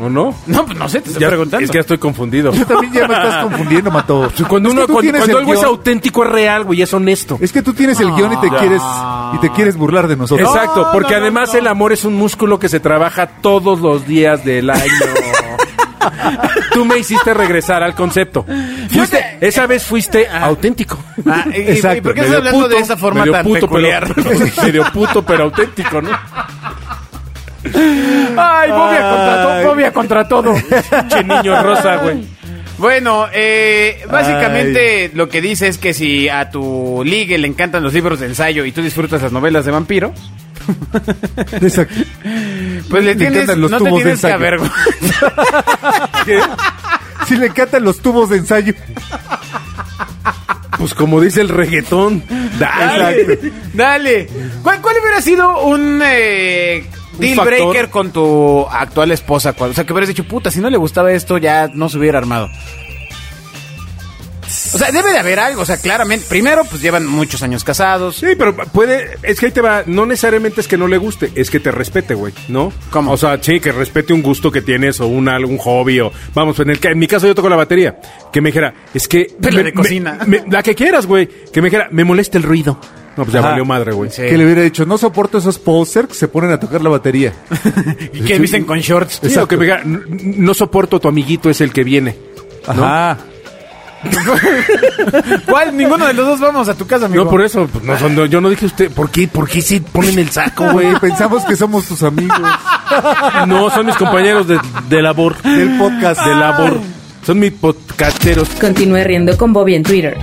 ¿O 0.01 0.09
no? 0.09 0.35
No, 0.47 0.65
pues 0.65 0.79
no 0.79 0.89
sé, 0.89 1.01
te 1.01 1.09
estoy 1.09 1.23
Ya- 1.23 1.29
preguntando. 1.29 1.65
Es 1.65 1.71
que 1.71 1.77
ya 1.79 1.81
estoy 1.81 1.99
confundido. 1.99 2.53
Tú 2.53 2.65
también 2.65 2.93
ya 2.93 3.09
me 3.09 3.15
estás 3.15 3.43
confundiendo, 3.45 3.91
Mato. 3.91 4.31
Cuando, 4.49 4.69
Es 4.69 4.75
que 4.75 4.79
uno, 4.81 4.87
tú 4.87 4.93
cuando, 4.95 5.39
algo 5.39 5.55
es 5.55 5.63
auténtico 5.65 6.25
es 6.25 6.31
real, 6.31 6.65
güey, 6.65 6.83
es 6.83 6.95
honesto. 6.95 7.37
Es 7.41 7.53
que 7.53 7.63
tú 7.63 7.73
tienes 7.75 7.99
el 8.01 8.13
guion 8.13 8.33
y 8.35 8.37
te 8.41 8.49
quieres 8.49 8.83
y 9.35 9.39
te 9.39 9.51
quieres 9.51 9.77
burlar 9.77 10.07
de 10.09 10.17
nosotros. 10.17 10.49
Exacto, 10.49 10.83
No, 10.87 10.93
porque 10.93 11.15
no, 11.15 11.19
no, 11.19 11.25
además 11.25 11.53
no. 11.53 11.59
el 11.59 11.67
amor 11.67 11.93
es 11.93 12.05
un 12.05 12.15
músculo 12.15 12.59
que 12.59 12.69
se 12.69 12.79
trabaja 12.81 13.27
todos 13.27 13.81
los 13.81 14.07
días 14.07 14.45
del 14.45 14.71
año. 14.71 14.83
Tú 16.73 16.85
me 16.85 16.99
hiciste 16.99 17.35
regresar 17.35 17.83
al 17.83 17.95
concepto. 17.95 18.45
Fuiste, 18.91 19.17
te- 19.41 19.49
esa 19.49 19.67
vez 19.67 19.85
fuiste 19.85 20.29
auténtico. 20.29 20.97
Ah, 21.27 21.45
¿y- 21.47 21.51
y- 21.51 21.63
¿y 21.63 21.71
Exacto. 21.73 22.03
¿Por 22.05 22.15
qué 22.15 22.21
estás 22.21 22.37
hablando 22.37 22.59
puto, 22.61 22.69
de 22.69 22.79
esa 22.79 22.97
forma 22.97 23.21
medio 23.21 23.33
tan 23.33 23.45
puto, 23.45 23.61
peculiar? 23.63 24.15
Pero, 24.15 24.63
medio 24.63 24.85
puto, 24.93 25.23
pero 25.25 25.45
auténtico, 25.45 26.01
¿no? 26.01 26.11
Ay, 27.65 28.71
Bobia 28.71 29.01
contra, 29.11 29.43
todo, 29.43 29.63
Bobia 29.69 29.93
contra 29.93 30.29
todo. 30.29 30.55
Che 31.09 31.25
niño 31.25 31.63
rosa, 31.63 31.97
güey. 31.97 32.25
Bueno, 32.79 33.27
eh, 33.33 34.05
básicamente 34.09 35.11
lo 35.15 35.29
que 35.29 35.41
dice 35.41 35.67
es 35.67 35.79
que 35.79 35.93
si 35.93 36.29
a 36.29 36.51
tu 36.51 37.03
ligue 37.05 37.37
le 37.39 37.49
encantan 37.49 37.83
los 37.83 37.93
libros 37.93 38.21
de 38.21 38.27
ensayo 38.27 38.65
y 38.65 38.71
tú 38.71 38.83
disfrutas 38.83 39.21
las 39.21 39.33
novelas 39.33 39.65
de 39.65 39.73
vampiros, 39.73 40.13
Exacto. 41.61 41.95
pues 42.89 43.05
le 43.05 43.15
Le 43.15 43.17
tienes, 43.17 43.35
encantan 43.43 43.61
los 43.63 43.71
no 43.73 43.79
te 43.79 43.85
tubos 43.85 44.05
de 44.05 44.17
tienes 44.17 44.21
que 44.21 44.27
ensayo. 44.29 44.35
avergonzar. 44.37 45.35
Si 47.27 47.37
le 47.37 47.47
encantan 47.47 47.85
los 47.85 48.01
tubos 48.01 48.31
de 48.31 48.37
ensayo. 48.39 48.73
Pues 50.79 50.95
como 50.95 51.21
dice 51.21 51.41
el 51.43 51.49
reggaetón. 51.51 52.23
Dale, 52.59 53.39
dale. 53.75 54.29
¿Cuál, 54.63 54.81
cuál 54.81 54.97
hubiera 55.03 55.21
sido 55.21 55.67
un 55.67 56.01
eh, 56.05 56.87
deal 57.19 57.37
factor? 57.37 57.59
breaker 57.69 57.91
con 57.91 58.11
tu 58.13 58.67
actual 58.71 59.11
esposa? 59.13 59.55
O 59.59 59.73
sea, 59.73 59.85
que 59.85 59.93
hubieras 59.93 60.09
dicho, 60.09 60.25
puta, 60.25 60.51
si 60.51 60.61
no 60.61 60.71
le 60.71 60.77
gustaba 60.77 61.13
esto, 61.13 61.39
ya 61.39 61.69
no 61.73 61.89
se 61.89 61.99
hubiera 61.99 62.19
armado. 62.19 62.49
O 64.73 64.79
sea, 64.79 64.91
debe 64.91 65.13
de 65.13 65.19
haber 65.19 65.39
algo. 65.41 65.61
O 65.63 65.67
sea, 65.67 65.77
claramente, 65.77 66.25
primero, 66.27 66.65
pues 66.65 66.81
llevan 66.81 67.07
muchos 67.07 67.43
años 67.43 67.65
casados. 67.65 68.17
Sí, 68.17 68.29
pero 68.39 68.57
puede, 68.57 69.19
es 69.23 69.39
que 69.41 69.47
ahí 69.47 69.53
te 69.53 69.61
va, 69.61 69.83
no 69.85 70.07
necesariamente 70.07 70.63
es 70.63 70.69
que 70.69 70.79
no 70.79 70.89
le 70.89 70.97
guste, 70.97 71.31
es 71.35 71.51
que 71.51 71.61
te 71.61 71.71
respete, 71.71 72.15
güey, 72.15 72.33
¿no? 72.49 72.73
¿Cómo? 72.91 73.13
O 73.13 73.17
sea, 73.19 73.39
sí, 73.43 73.61
que 73.61 73.73
respete 73.73 74.15
un 74.15 74.23
gusto 74.23 74.51
que 74.51 74.63
tienes 74.63 75.01
o 75.01 75.07
un, 75.07 75.29
algún 75.29 75.59
hobby 75.59 76.01
o, 76.01 76.13
vamos, 76.35 76.59
en, 76.61 76.71
el, 76.71 76.79
en 76.83 76.99
mi 76.99 77.07
caso 77.07 77.27
yo 77.27 77.35
toco 77.35 77.51
la 77.51 77.57
batería, 77.57 77.99
que 78.33 78.41
me 78.41 78.49
dijera, 78.49 78.73
es 78.95 79.07
que... 79.07 79.27
Pero 79.41 79.57
me- 79.59 79.65
de 79.65 79.75
cocina. 79.75 80.19
me- 80.27 80.41
me- 80.41 80.51
la 80.51 80.63
que 80.63 80.75
quieras, 80.75 81.05
güey, 81.07 81.29
que 81.53 81.61
me 81.61 81.67
dijera, 81.69 81.89
me 81.91 82.05
molesta 82.05 82.39
el 82.39 82.45
ruido. 82.45 82.81
No, 83.19 83.25
pues 83.25 83.33
ya 83.35 83.41
Ajá. 83.41 83.49
valió 83.51 83.65
madre, 83.65 83.93
güey. 83.93 84.11
Sí. 84.11 84.23
Que 84.23 84.39
le 84.39 84.45
hubiera 84.45 84.63
dicho, 84.63 84.87
no 84.87 84.97
soporto 84.97 85.37
esos 85.39 85.59
posters 85.59 86.09
que 86.09 86.15
se 86.15 86.29
ponen 86.29 86.53
a 86.53 86.59
tocar 86.61 86.81
la 86.81 86.89
batería. 86.91 87.33
Y 88.15 88.21
que 88.21 88.39
visten 88.39 88.65
con 88.65 88.79
shorts. 88.79 89.21
Sí, 89.23 89.37
o 89.37 89.47
que 89.49 89.57
me 89.57 89.65
diga, 89.65 89.81
"N- 89.85 90.01
no 90.09 90.55
soporto 90.55 91.01
tu 91.01 91.09
amiguito, 91.09 91.51
es 91.51 91.61
el 91.61 91.73
que 91.73 91.83
viene. 91.85 92.17
¿no? 92.75 92.85
Ajá. 92.85 93.19
¿Cuál? 95.47 95.77
Ninguno 95.77 96.07
de 96.07 96.13
los 96.15 96.27
dos 96.27 96.41
vamos 96.41 96.69
a 96.69 96.75
tu 96.75 96.87
casa, 96.87 97.07
amigo. 97.07 97.25
No, 97.25 97.31
por 97.31 97.43
eso, 97.43 97.67
pues, 97.67 97.83
no, 97.85 97.99
son- 97.99 98.15
no, 98.15 98.27
yo 98.27 98.41
no 98.41 98.49
dije 98.51 98.67
usted, 98.67 98.91
¿por 98.93 99.11
qué, 99.11 99.27
por 99.29 99.49
qué 99.49 99.61
se 99.61 99.81
ponen 99.81 100.19
el 100.19 100.31
saco, 100.31 100.71
güey? 100.73 100.95
Pensamos 101.01 101.45
que 101.45 101.57
somos 101.57 101.87
tus 101.87 102.03
amigos 102.05 102.39
No, 103.49 103.71
son 103.71 103.87
mis 103.87 103.97
compañeros 103.97 104.47
de, 104.47 104.61
de 104.89 105.03
labor. 105.03 105.41
del 105.43 105.77
podcast. 105.77 106.21
De 106.25 106.35
labor. 106.35 106.79
Son 107.27 107.39
mis 107.39 107.53
podcasteros. 107.53 108.49
Continúe 108.61 109.03
riendo 109.05 109.37
con 109.37 109.53
Bobia 109.53 109.77
en 109.77 109.83
Twitter. 109.83 110.17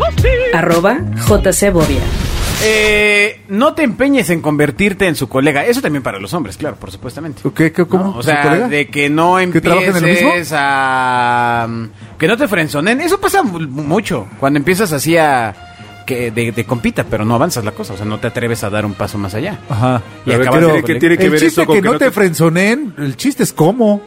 Arroba 0.53 0.97
JC 1.27 1.71
Bobia. 1.71 1.99
Eh, 2.67 3.41
no 3.49 3.73
te 3.73 3.83
empeñes 3.83 4.29
en 4.31 4.41
convertirte 4.41 5.07
en 5.07 5.15
su 5.15 5.29
colega. 5.29 5.65
Eso 5.65 5.81
también 5.81 6.01
para 6.01 6.19
los 6.19 6.33
hombres, 6.33 6.57
claro, 6.57 6.75
por 6.77 6.91
supuestamente. 6.91 7.41
¿Qué, 7.55 7.71
qué, 7.71 7.85
cómo? 7.85 8.03
¿no? 8.05 8.09
O 8.17 8.23
¿Su 8.23 8.29
sea, 8.29 8.41
colega? 8.43 8.67
de 8.67 8.87
que 8.87 9.09
no 9.09 9.37
¿Que 9.51 9.61
trabajen 9.61 9.95
en 9.95 10.01
lo 10.01 10.07
mismo? 10.07 10.27
empieces 10.29 10.53
a... 10.57 11.67
Que 12.17 12.27
no 12.27 12.37
te 12.37 12.47
frenzonen. 12.47 13.01
Eso 13.01 13.19
pasa 13.19 13.43
mu- 13.43 13.59
mucho. 13.59 14.27
Cuando 14.39 14.57
empiezas 14.57 14.91
así 14.93 15.15
a... 15.17 15.53
Que 16.07 16.29
de, 16.31 16.51
de 16.51 16.65
compita, 16.65 17.03
pero 17.09 17.25
no 17.25 17.33
avanzas 17.35 17.65
la 17.65 17.71
cosa. 17.71 17.93
O 17.93 17.97
sea, 17.97 18.05
no 18.05 18.19
te 18.19 18.27
atreves 18.27 18.63
a 18.63 18.69
dar 18.69 18.85
un 18.85 18.93
paso 18.93 19.17
más 19.17 19.33
allá. 19.35 19.59
Ajá. 19.69 20.01
Y 20.25 20.29
ver, 20.29 20.41
acabas 20.41 20.59
¿qué 20.59 20.65
de- 20.65 20.71
tiene 20.71 20.83
que- 20.93 20.99
tiene 20.99 21.17
que 21.17 21.23
el 21.25 21.29
ver 21.31 21.39
chiste 21.39 21.61
eso 21.61 21.65
con 21.67 21.75
que, 21.75 21.81
no 21.81 21.97
te 21.97 22.11
frenzonen, 22.11 22.93
el 22.97 23.15
chiste 23.17 23.43
es 23.43 23.53
cómo. 23.53 24.01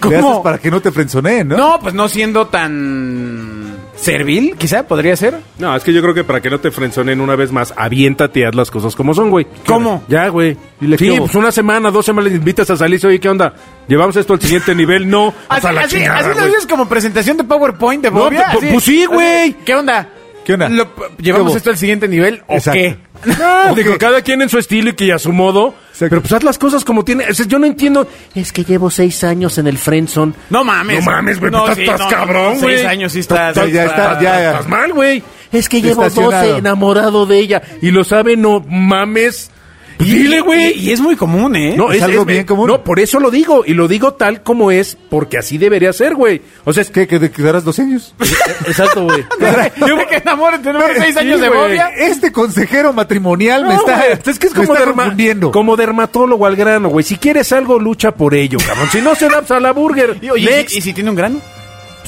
¿Cómo? 0.00 0.12
Le 0.14 0.18
haces 0.18 0.38
para 0.44 0.58
que 0.58 0.70
no 0.70 0.80
te 0.80 0.92
frenzonen, 0.92 1.48
¿no? 1.48 1.56
No, 1.56 1.78
pues 1.80 1.92
no 1.94 2.06
siendo 2.08 2.46
tan... 2.48 3.77
Servil, 4.12 4.56
quizá, 4.56 4.86
podría 4.86 5.14
ser. 5.16 5.36
No, 5.58 5.74
es 5.76 5.82
que 5.84 5.92
yo 5.92 6.00
creo 6.02 6.14
que 6.14 6.24
para 6.24 6.40
que 6.40 6.48
no 6.50 6.58
te 6.60 6.70
frenzonen 6.70 7.20
una 7.20 7.36
vez 7.36 7.52
más, 7.52 7.74
aviéntate 7.76 8.40
y 8.40 8.42
haz 8.44 8.54
las 8.54 8.70
cosas 8.70 8.94
como 8.96 9.12
son, 9.14 9.30
güey. 9.30 9.46
¿Cómo? 9.66 10.02
Ya, 10.08 10.28
güey. 10.28 10.56
Dile, 10.80 10.96
¿qué 10.96 11.10
Sí, 11.12 11.16
pues 11.18 11.34
una 11.34 11.52
semana, 11.52 11.90
dos 11.90 12.06
semanas 12.06 12.30
le 12.32 12.38
invitas 12.38 12.68
a 12.70 12.76
salir, 12.76 13.04
oye, 13.06 13.20
¿qué 13.20 13.28
onda? 13.28 13.54
¿Llevamos 13.86 14.16
esto 14.16 14.32
al 14.34 14.40
siguiente 14.40 14.74
nivel? 14.74 15.08
No, 15.08 15.28
Así, 15.48 15.56
hasta 15.58 15.72
la 15.72 15.80
así, 15.82 15.96
chingada, 15.96 16.30
así 16.30 16.40
lo 16.40 16.46
dices 16.46 16.66
como 16.66 16.88
presentación 16.88 17.36
de 17.36 17.44
PowerPoint 17.44 18.02
de 18.02 18.10
No, 18.10 18.20
Bobia. 18.20 18.46
pues, 18.52 18.64
así. 18.64 18.72
pues 18.72 18.84
sí, 18.84 19.04
güey. 19.06 19.52
¿Qué 19.64 19.74
onda? 19.74 20.08
¿Qué 20.44 20.54
onda? 20.54 20.68
Lo- 20.70 20.88
¿Llevamos 21.18 21.52
¿Qué 21.52 21.58
esto 21.58 21.70
al 21.70 21.76
siguiente 21.76 22.08
nivel 22.08 22.42
o 22.46 22.54
Exacto. 22.54 22.78
qué? 22.80 22.96
No, 23.68 23.74
digo, 23.74 23.98
cada 23.98 24.22
quien 24.22 24.40
en 24.42 24.48
su 24.48 24.58
estilo 24.58 24.90
y 24.90 24.92
que 24.94 25.12
a 25.12 25.18
su 25.18 25.32
modo. 25.32 25.74
Pero 25.98 26.20
pues 26.20 26.32
haz 26.32 26.42
las 26.42 26.58
cosas 26.58 26.84
como 26.84 27.04
tiene. 27.04 27.26
O 27.28 27.34
sea, 27.34 27.46
yo 27.46 27.58
no 27.58 27.66
entiendo. 27.66 28.06
Es 28.34 28.52
que 28.52 28.64
llevo 28.64 28.90
seis 28.90 29.24
años 29.24 29.58
en 29.58 29.66
el 29.66 29.78
friendzone. 29.78 30.32
No 30.50 30.64
mames. 30.64 31.04
No 31.04 31.10
mames, 31.10 31.40
güey. 31.40 31.50
No, 31.50 31.64
pues, 31.64 31.76
sí, 31.76 31.82
estás 31.82 32.00
no, 32.00 32.08
cabrón, 32.08 32.58
güey. 32.60 32.76
Seis 32.76 32.86
años 32.86 33.12
sí 33.12 33.20
estás. 33.20 33.56
Ya, 33.56 33.66
ya 33.66 33.84
está, 33.84 34.14
ya, 34.20 34.20
ya. 34.20 34.50
Estás 34.50 34.68
mal, 34.68 34.92
güey. 34.92 35.22
Es 35.52 35.68
que 35.68 35.82
llevo. 35.82 36.08
12 36.08 36.58
enamorado 36.58 37.26
de 37.26 37.38
ella. 37.38 37.62
Y 37.82 37.90
lo 37.90 38.04
sabe, 38.04 38.36
no 38.36 38.60
mames. 38.60 39.50
Pues 39.98 40.10
dile, 40.10 40.40
güey. 40.40 40.78
Y, 40.78 40.88
y 40.88 40.92
es 40.92 41.00
muy 41.00 41.16
común, 41.16 41.56
¿eh? 41.56 41.74
No, 41.76 41.92
Es 41.92 42.00
algo 42.02 42.24
bien 42.24 42.44
común. 42.46 42.68
No, 42.68 42.82
por 42.84 43.00
eso 43.00 43.18
lo 43.20 43.30
digo. 43.30 43.64
Y 43.66 43.74
lo 43.74 43.88
digo 43.88 44.14
tal 44.14 44.42
como 44.42 44.70
es, 44.70 44.96
porque 45.10 45.38
así 45.38 45.58
debería 45.58 45.92
ser, 45.92 46.14
güey. 46.14 46.40
O 46.64 46.72
sea, 46.72 46.82
es 46.82 46.90
que. 46.90 47.06
¿Qué? 47.06 47.18
¿Que 47.18 47.18
te 47.20 47.30
quedarás 47.30 47.64
12 47.64 47.82
años? 47.82 48.14
Exacto, 48.66 49.04
güey. 49.04 49.22
¿De 49.40 50.06
que 50.08 50.16
enamores 50.16 50.62
tenemos 50.62 50.88
seis 50.96 51.14
Sí, 51.14 51.18
años 51.18 51.40
de. 51.40 51.48
Bobia? 51.48 51.88
Este 51.96 52.32
consejero 52.32 52.92
matrimonial 52.92 53.66
me 53.66 53.74
está, 53.74 53.96
güey, 53.96 54.12
es 54.24 54.38
que 54.38 54.46
es 54.46 54.56
me 54.56 54.66
como, 54.66 54.78
derma- 54.78 54.94
confundiendo. 54.94 55.50
como 55.52 55.76
dermatólogo 55.76 56.46
al 56.46 56.56
grano, 56.56 56.88
güey. 56.88 57.04
Si 57.04 57.16
quieres 57.16 57.52
algo, 57.52 57.78
lucha 57.78 58.12
por 58.12 58.34
ello, 58.34 58.58
cabrón. 58.66 58.88
Si 58.92 59.00
no, 59.00 59.14
se 59.14 59.28
da 59.28 59.42
a 59.48 59.60
la 59.60 59.72
burger. 59.72 60.16
Y, 60.20 60.30
oye, 60.30 60.50
Next. 60.50 60.74
¿y, 60.74 60.78
y 60.78 60.82
si 60.82 60.92
tiene 60.92 61.10
un 61.10 61.16
grano? 61.16 61.40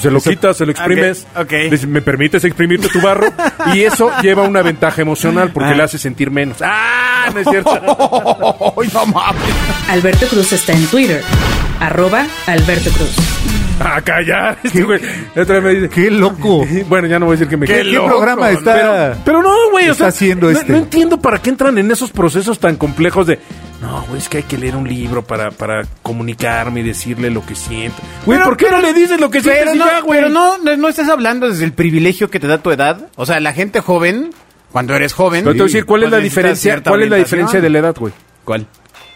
Se 0.01 0.11
lo 0.11 0.19
quitas, 0.21 0.57
se 0.57 0.65
lo 0.65 0.71
exprimes. 0.71 1.25
Ok, 1.35 1.41
ok. 1.43 1.51
Dices, 1.71 1.87
¿me 1.87 2.01
permites 2.01 2.43
exprimirte 2.43 2.87
tu 2.89 3.01
barro? 3.01 3.27
Y 3.73 3.81
eso 3.81 4.11
lleva 4.21 4.43
una 4.43 4.61
ventaja 4.61 5.01
emocional 5.01 5.51
porque 5.51 5.69
Ah. 5.71 5.75
le 5.75 5.83
hace 5.83 5.97
sentir 5.97 6.31
menos. 6.31 6.57
¡Ah! 6.61 7.29
No 7.33 7.39
es 7.39 7.47
cierto. 7.47 7.71
¡Ay, 8.81 8.89
no 8.93 9.05
mames! 9.05 9.41
Alberto 9.89 10.25
Cruz 10.27 10.51
está 10.53 10.73
en 10.73 10.85
Twitter. 10.87 11.21
Arroba 11.79 12.25
Alberto 12.47 12.89
Cruz. 12.91 13.15
¡A 13.79 13.99
callar! 14.01 14.57
Este 14.63 14.83
güey. 14.83 14.99
Otra 15.35 15.59
vez 15.59 15.63
me 15.63 15.73
dice. 15.73 15.89
¡Qué 15.89 16.11
loco! 16.11 16.65
Bueno, 16.89 17.07
ya 17.07 17.19
no 17.19 17.25
voy 17.27 17.33
a 17.33 17.37
decir 17.37 17.47
que 17.49 17.57
me 17.57 17.65
¿Qué, 17.65 17.81
qué 17.83 17.99
programa 17.99 18.51
está, 18.51 18.73
Pero, 18.73 19.15
pero 19.25 19.41
no, 19.43 19.71
güey, 19.71 19.87
o 19.89 19.91
está 19.91 20.05
sea, 20.05 20.09
haciendo 20.09 20.51
no, 20.51 20.57
este? 20.59 20.71
no 20.71 20.77
entiendo 20.79 21.19
para 21.19 21.39
qué 21.41 21.49
entran 21.49 21.77
en 21.77 21.89
esos 21.91 22.11
procesos 22.11 22.59
tan 22.59 22.75
complejos 22.75 23.25
de, 23.27 23.39
no, 23.81 24.03
güey, 24.07 24.19
es 24.19 24.29
que 24.29 24.37
hay 24.37 24.43
que 24.43 24.57
leer 24.57 24.75
un 24.75 24.87
libro 24.87 25.23
para, 25.23 25.51
para 25.51 25.83
comunicarme 26.03 26.81
y 26.81 26.83
decirle 26.83 27.31
lo 27.31 27.45
que 27.45 27.55
siento. 27.55 27.97
Güey, 28.25 28.37
Pero- 28.37 28.49
¿por 28.49 28.57
qué 28.57 28.69
no 28.69 28.79
le 28.79 28.93
dices 28.93 29.19
lo 29.19 29.29
que 29.31 29.41
sientes 29.41 29.75
no, 29.75 29.85
ya, 29.85 30.01
güey? 30.01 30.19
pero 30.19 30.29
no, 30.31 30.57
no, 30.59 30.77
no 30.77 30.87
estás 30.87 31.09
hablando 31.09 31.49
desde 31.49 31.65
el 31.65 31.73
privilegio 31.73 32.29
que 32.29 32.39
te 32.39 32.47
da 32.47 32.59
tu 32.59 32.71
edad. 32.71 33.07
O 33.15 33.25
sea, 33.25 33.39
la 33.39 33.53
gente 33.53 33.81
joven 33.81 34.31
cuando 34.71 34.95
eres 34.95 35.13
joven. 35.13 35.43
Pero 35.43 35.53
te 35.53 35.59
voy 35.59 35.65
a 35.65 35.67
decir, 35.73 35.85
¿cuál 35.85 36.03
es 36.03 36.11
la 36.11 36.17
diferencia? 36.17 36.81
¿Cuál 36.83 37.03
es 37.03 37.09
la 37.09 37.17
diferencia 37.17 37.59
de 37.59 37.69
la 37.69 37.79
edad, 37.79 37.95
güey? 37.97 38.13
¿Cuál? 38.45 38.67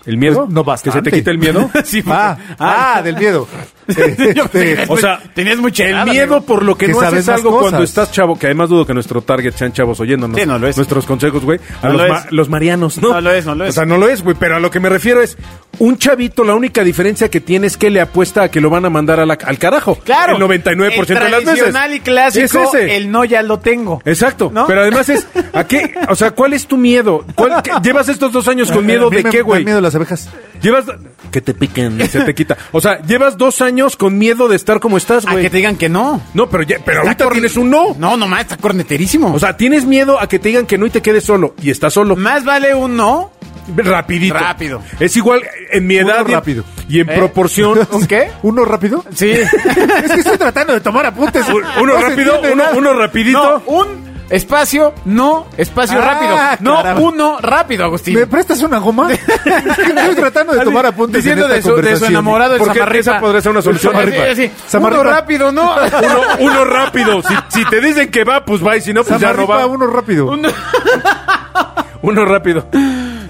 ¿El 0.05 0.17
miedo? 0.17 0.45
Pues, 0.45 0.49
no 0.53 0.63
¿Que 0.63 0.91
se 0.91 1.01
te 1.01 1.11
quita 1.11 1.31
el 1.31 1.37
miedo? 1.39 1.69
Sí, 1.83 2.03
Ah, 2.07 2.37
ah, 2.59 3.01
del 3.03 3.17
miedo. 3.17 3.47
O 4.89 4.97
sea, 4.97 5.21
tenías 5.33 5.57
mucha 5.57 5.85
el 5.85 6.05
miedo 6.09 6.41
por 6.41 6.63
lo 6.63 6.75
que, 6.77 6.87
Que 6.87 6.91
no 6.93 6.99
sabes 6.99 7.27
haces 7.27 7.29
algo 7.29 7.51
cosas. 7.51 7.69
cuando 7.69 7.83
estás 7.83 8.11
chavo, 8.11 8.37
que 8.37 8.47
además 8.47 8.69
dudo 8.69 8.85
que 8.85 8.93
nuestro 8.93 9.21
target 9.21 9.53
sean 9.55 9.73
chavos 9.73 9.99
oyéndonos. 9.99 10.39
Sí, 10.39 10.45
no 10.45 10.57
lo 10.57 10.67
es. 10.67 10.75
Nuestros 10.77 11.05
consejos, 11.05 11.43
güey. 11.43 11.59
A 11.81 11.87
No 11.87 11.93
los, 11.93 12.01
lo 12.01 12.07
ma- 12.13 12.19
es. 12.19 12.31
los 12.31 12.49
marianos, 12.49 12.97
¿no? 13.01 13.09
No 13.13 13.21
lo 13.21 13.31
es, 13.31 13.45
no 13.45 13.55
lo 13.55 13.63
es. 13.65 13.69
O 13.69 13.73
sea, 13.73 13.85
no 13.85 13.97
lo 13.97 14.09
es, 14.09 14.23
güey. 14.23 14.35
Pero 14.39 14.55
a 14.55 14.59
lo 14.59 14.71
que 14.71 14.79
me 14.79 14.89
refiero 14.89 15.21
es, 15.21 15.37
un 15.79 15.97
chavito, 15.97 16.43
la 16.43 16.55
única 16.55 16.83
diferencia 16.83 17.29
que 17.29 17.41
tiene 17.41 17.67
es 17.67 17.77
que 17.77 17.89
le 17.89 18.01
apuesta 18.01 18.43
a 18.43 18.49
que 18.51 18.61
lo 18.61 18.69
van 18.69 18.85
a 18.85 18.89
mandar 18.89 19.19
a 19.19 19.25
la- 19.25 19.37
al 19.43 19.57
carajo. 19.57 19.95
Claro. 20.03 20.35
El 20.35 20.41
99% 20.41 20.99
el 20.99 21.05
de 21.07 21.13
las 21.15 21.31
veces. 21.31 21.43
tradicional 21.45 21.93
y 21.93 21.99
clásico, 21.99 22.45
Es 22.45 22.73
ese. 22.73 22.95
el 22.97 23.11
no 23.11 23.25
ya 23.25 23.41
lo 23.43 23.59
tengo. 23.59 24.01
Exacto. 24.05 24.49
¿No? 24.53 24.67
Pero 24.67 24.81
además 24.81 25.09
es, 25.09 25.27
¿a 25.53 25.63
qué? 25.65 25.93
O 26.09 26.15
sea, 26.15 26.31
¿cuál 26.31 26.53
es 26.53 26.65
tu 26.67 26.77
miedo? 26.77 27.25
¿Cuál- 27.35 27.61
qué- 27.63 27.71
¿Llevas 27.83 28.09
estos 28.09 28.31
dos 28.31 28.47
años 28.47 28.71
con 28.71 28.85
miedo 28.85 29.09
de 29.09 29.23
me- 29.23 29.29
qué, 29.29 29.41
güey? 29.41 29.63
miedo 29.65 29.81
las 29.81 29.93
abejas. 29.95 30.29
Llevas 30.61 30.85
que 31.31 31.41
te 31.41 31.53
piquen, 31.53 31.99
se 32.07 32.21
te 32.21 32.33
quita. 32.35 32.57
O 32.71 32.79
sea, 32.81 33.01
llevas 33.01 33.37
dos 33.37 33.61
años 33.61 33.74
con 33.97 34.17
miedo 34.17 34.47
de 34.47 34.55
estar 34.55 34.79
como 34.79 34.97
estás, 34.97 35.25
A 35.27 35.31
güey. 35.31 35.43
que 35.43 35.49
te 35.49 35.57
digan 35.57 35.75
que 35.75 35.89
no. 35.89 36.21
No, 36.33 36.49
pero 36.49 36.63
ya, 36.63 36.77
pero 36.83 36.97
Está 36.99 37.07
ahorita 37.09 37.23
corne- 37.25 37.33
tienes 37.41 37.57
un 37.57 37.69
no. 37.69 37.95
No, 37.97 38.17
nomás 38.17 38.41
está 38.41 38.57
corneterísimo. 38.57 39.33
O 39.33 39.39
sea, 39.39 39.55
tienes 39.57 39.85
miedo 39.85 40.19
a 40.19 40.27
que 40.27 40.39
te 40.39 40.49
digan 40.49 40.65
que 40.65 40.77
no 40.77 40.85
y 40.85 40.89
te 40.89 41.01
quedes 41.01 41.23
solo. 41.23 41.55
Y 41.61 41.69
estás 41.69 41.93
solo. 41.93 42.15
más 42.15 42.43
vale 42.43 42.73
un 42.73 42.95
no. 42.95 43.31
Rapidito. 43.75 44.35
Rápido. 44.35 44.81
Es 44.99 45.17
igual 45.17 45.41
en 45.71 45.87
mi 45.87 45.97
Uno 45.97 46.09
edad. 46.11 46.19
y 46.19 46.29
en- 46.29 46.35
rápido. 46.35 46.63
Y 46.87 46.99
en 46.99 47.09
¿Eh? 47.09 47.13
proporción. 47.15 47.79
¿Un 47.91 48.05
qué? 48.05 48.29
¿Uno 48.43 48.63
rápido? 48.63 49.03
Sí. 49.13 49.31
Es 50.03 50.11
que 50.11 50.19
estoy 50.19 50.37
tratando 50.37 50.73
de 50.73 50.81
tomar 50.81 51.05
apuntes. 51.07 51.43
Uno 51.49 51.65
No 51.95 51.99
rápido, 52.01 52.39
uno, 52.53 52.63
uno 52.75 52.93
rapidito. 52.93 53.63
No, 53.65 53.73
un 53.73 54.04
espacio, 54.29 54.93
no, 55.05 55.45
espacio 55.57 55.99
Ah, 56.01 56.05
rápido. 56.05 56.35
No, 56.61 56.75
caramba. 56.81 57.01
uno 57.01 57.37
rápido, 57.41 57.85
Agustín. 57.85 58.15
¿Me 58.15 58.25
prestas 58.27 58.61
una 58.61 58.77
goma? 58.79 59.11
Estoy 59.13 60.15
tratando 60.15 60.53
de 60.53 60.63
tomar 60.63 60.85
apuntes 60.85 61.23
Diciendo 61.23 61.45
en 61.45 61.51
esta 61.51 61.55
de, 61.55 61.61
su, 61.61 61.69
de 61.69 61.75
su 61.75 61.75
conversación. 61.81 62.11
enamorado, 62.11 62.53
el 62.53 62.59
Porque 62.59 62.79
Samarripa. 62.79 62.99
esa 63.11 63.19
podría 63.19 63.41
ser 63.41 63.51
una 63.51 63.61
solución. 63.61 63.95
Así. 63.95 64.51
Uno 64.77 65.03
rápido, 65.03 65.51
¿no? 65.51 65.75
Uno, 65.75 66.51
uno 66.51 66.65
rápido. 66.65 67.21
Si, 67.21 67.35
si 67.49 67.65
te 67.69 67.81
dicen 67.81 68.09
que 68.11 68.23
va, 68.23 68.43
pues 68.45 68.65
va. 68.65 68.75
Y 68.77 68.81
si 68.81 68.93
no, 68.93 69.03
pues 69.03 69.19
ya 69.19 69.27
no 69.29 69.33
Samarripa, 69.45 69.57
va. 69.57 69.65
uno 69.67 69.87
rápido. 69.87 70.25
Uno- 70.27 70.49
Uno 72.01 72.23
rápido. 72.25 72.67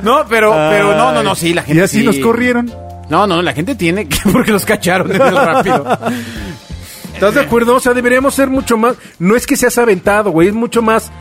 No, 0.04 0.26
pero, 0.28 0.52
pero 0.70 0.96
no, 0.96 1.12
no, 1.14 1.24
no, 1.24 1.34
sí, 1.36 1.54
la 1.54 1.64
gente 1.64 1.80
Y 1.82 1.84
así 1.84 2.00
sí. 2.02 2.06
nos 2.06 2.18
corrieron. 2.20 2.72
No, 3.10 3.26
no, 3.28 3.42
la 3.42 3.54
gente 3.54 3.76
tiene 3.76 4.08
que, 4.10 4.18
porque 4.32 4.52
los 4.52 4.66
cacharon 4.66 5.12
en 5.16 5.22
el 5.22 5.36
rápido. 5.36 5.98
¿Estás 7.16 7.36
de 7.36 7.42
acuerdo? 7.42 7.76
O 7.76 7.80
sea, 7.80 7.94
deberíamos 7.94 8.36
ser 8.36 8.50
mucho 8.50 8.78
más. 8.78 8.96
No 9.20 9.36
es 9.36 9.48
que 9.48 9.56
seas 9.58 9.78
aventado, 9.78 10.32
güey, 10.32 10.50
es 10.50 10.54
mucho 10.54 10.82
más. 10.82 11.12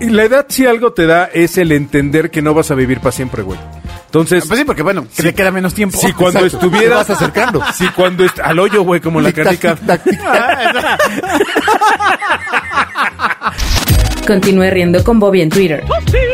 Y 0.00 0.10
la 0.10 0.24
edad, 0.24 0.46
si 0.48 0.66
algo 0.66 0.92
te 0.92 1.06
da, 1.06 1.24
es 1.32 1.56
el 1.56 1.72
entender 1.72 2.30
que 2.30 2.42
no 2.42 2.52
vas 2.52 2.70
a 2.70 2.74
vivir 2.74 3.00
para 3.00 3.12
siempre, 3.12 3.42
güey. 3.42 3.58
Entonces, 4.06 4.44
Pues 4.46 4.58
sí, 4.60 4.64
porque 4.64 4.82
bueno, 4.82 5.06
que 5.16 5.22
le 5.22 5.34
queda 5.34 5.50
menos 5.50 5.74
tiempo. 5.74 5.98
si 5.98 6.12
cuando 6.12 6.40
Exacto. 6.40 6.66
estuvieras 6.66 7.06
Te 7.06 7.12
vas 7.12 7.22
acercando. 7.22 7.62
Si 7.74 7.86
cuando 7.88 8.24
est- 8.24 8.38
al 8.40 8.58
hoyo, 8.58 8.82
güey, 8.82 9.00
como 9.00 9.20
la 9.20 9.32
canica. 9.32 9.76
tic-tac. 9.76 10.02
Continúe 14.26 14.70
riendo 14.70 15.04
con 15.04 15.18
Bobby 15.20 15.42
en 15.42 15.50
Twitter. 15.50 15.84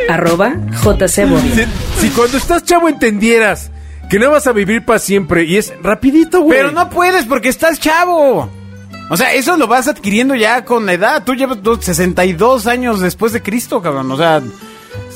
Arroba 0.08 0.54
JC 0.82 1.26
Bobia. 1.28 1.66
Si, 1.98 2.06
si 2.06 2.08
cuando 2.10 2.38
estás 2.38 2.64
chavo 2.64 2.88
entendieras 2.88 3.70
que 4.08 4.18
no 4.18 4.30
vas 4.30 4.46
a 4.46 4.52
vivir 4.52 4.84
para 4.84 4.98
siempre 4.98 5.44
y 5.44 5.56
es 5.56 5.72
rapidito, 5.82 6.40
güey. 6.40 6.58
Pero 6.58 6.72
no 6.72 6.88
puedes 6.90 7.26
porque 7.26 7.48
estás 7.48 7.78
chavo. 7.80 8.50
O 9.12 9.16
sea, 9.16 9.34
eso 9.34 9.56
lo 9.58 9.66
vas 9.66 9.88
adquiriendo 9.88 10.34
ya 10.34 10.64
con 10.64 10.86
la 10.86 10.94
edad. 10.94 11.22
Tú 11.24 11.34
llevas 11.34 11.62
dos- 11.62 11.84
62 11.84 12.66
años 12.66 13.00
después 13.00 13.32
de 13.34 13.42
Cristo, 13.42 13.82
cabrón. 13.82 14.10
O 14.10 14.16
sea, 14.16 14.40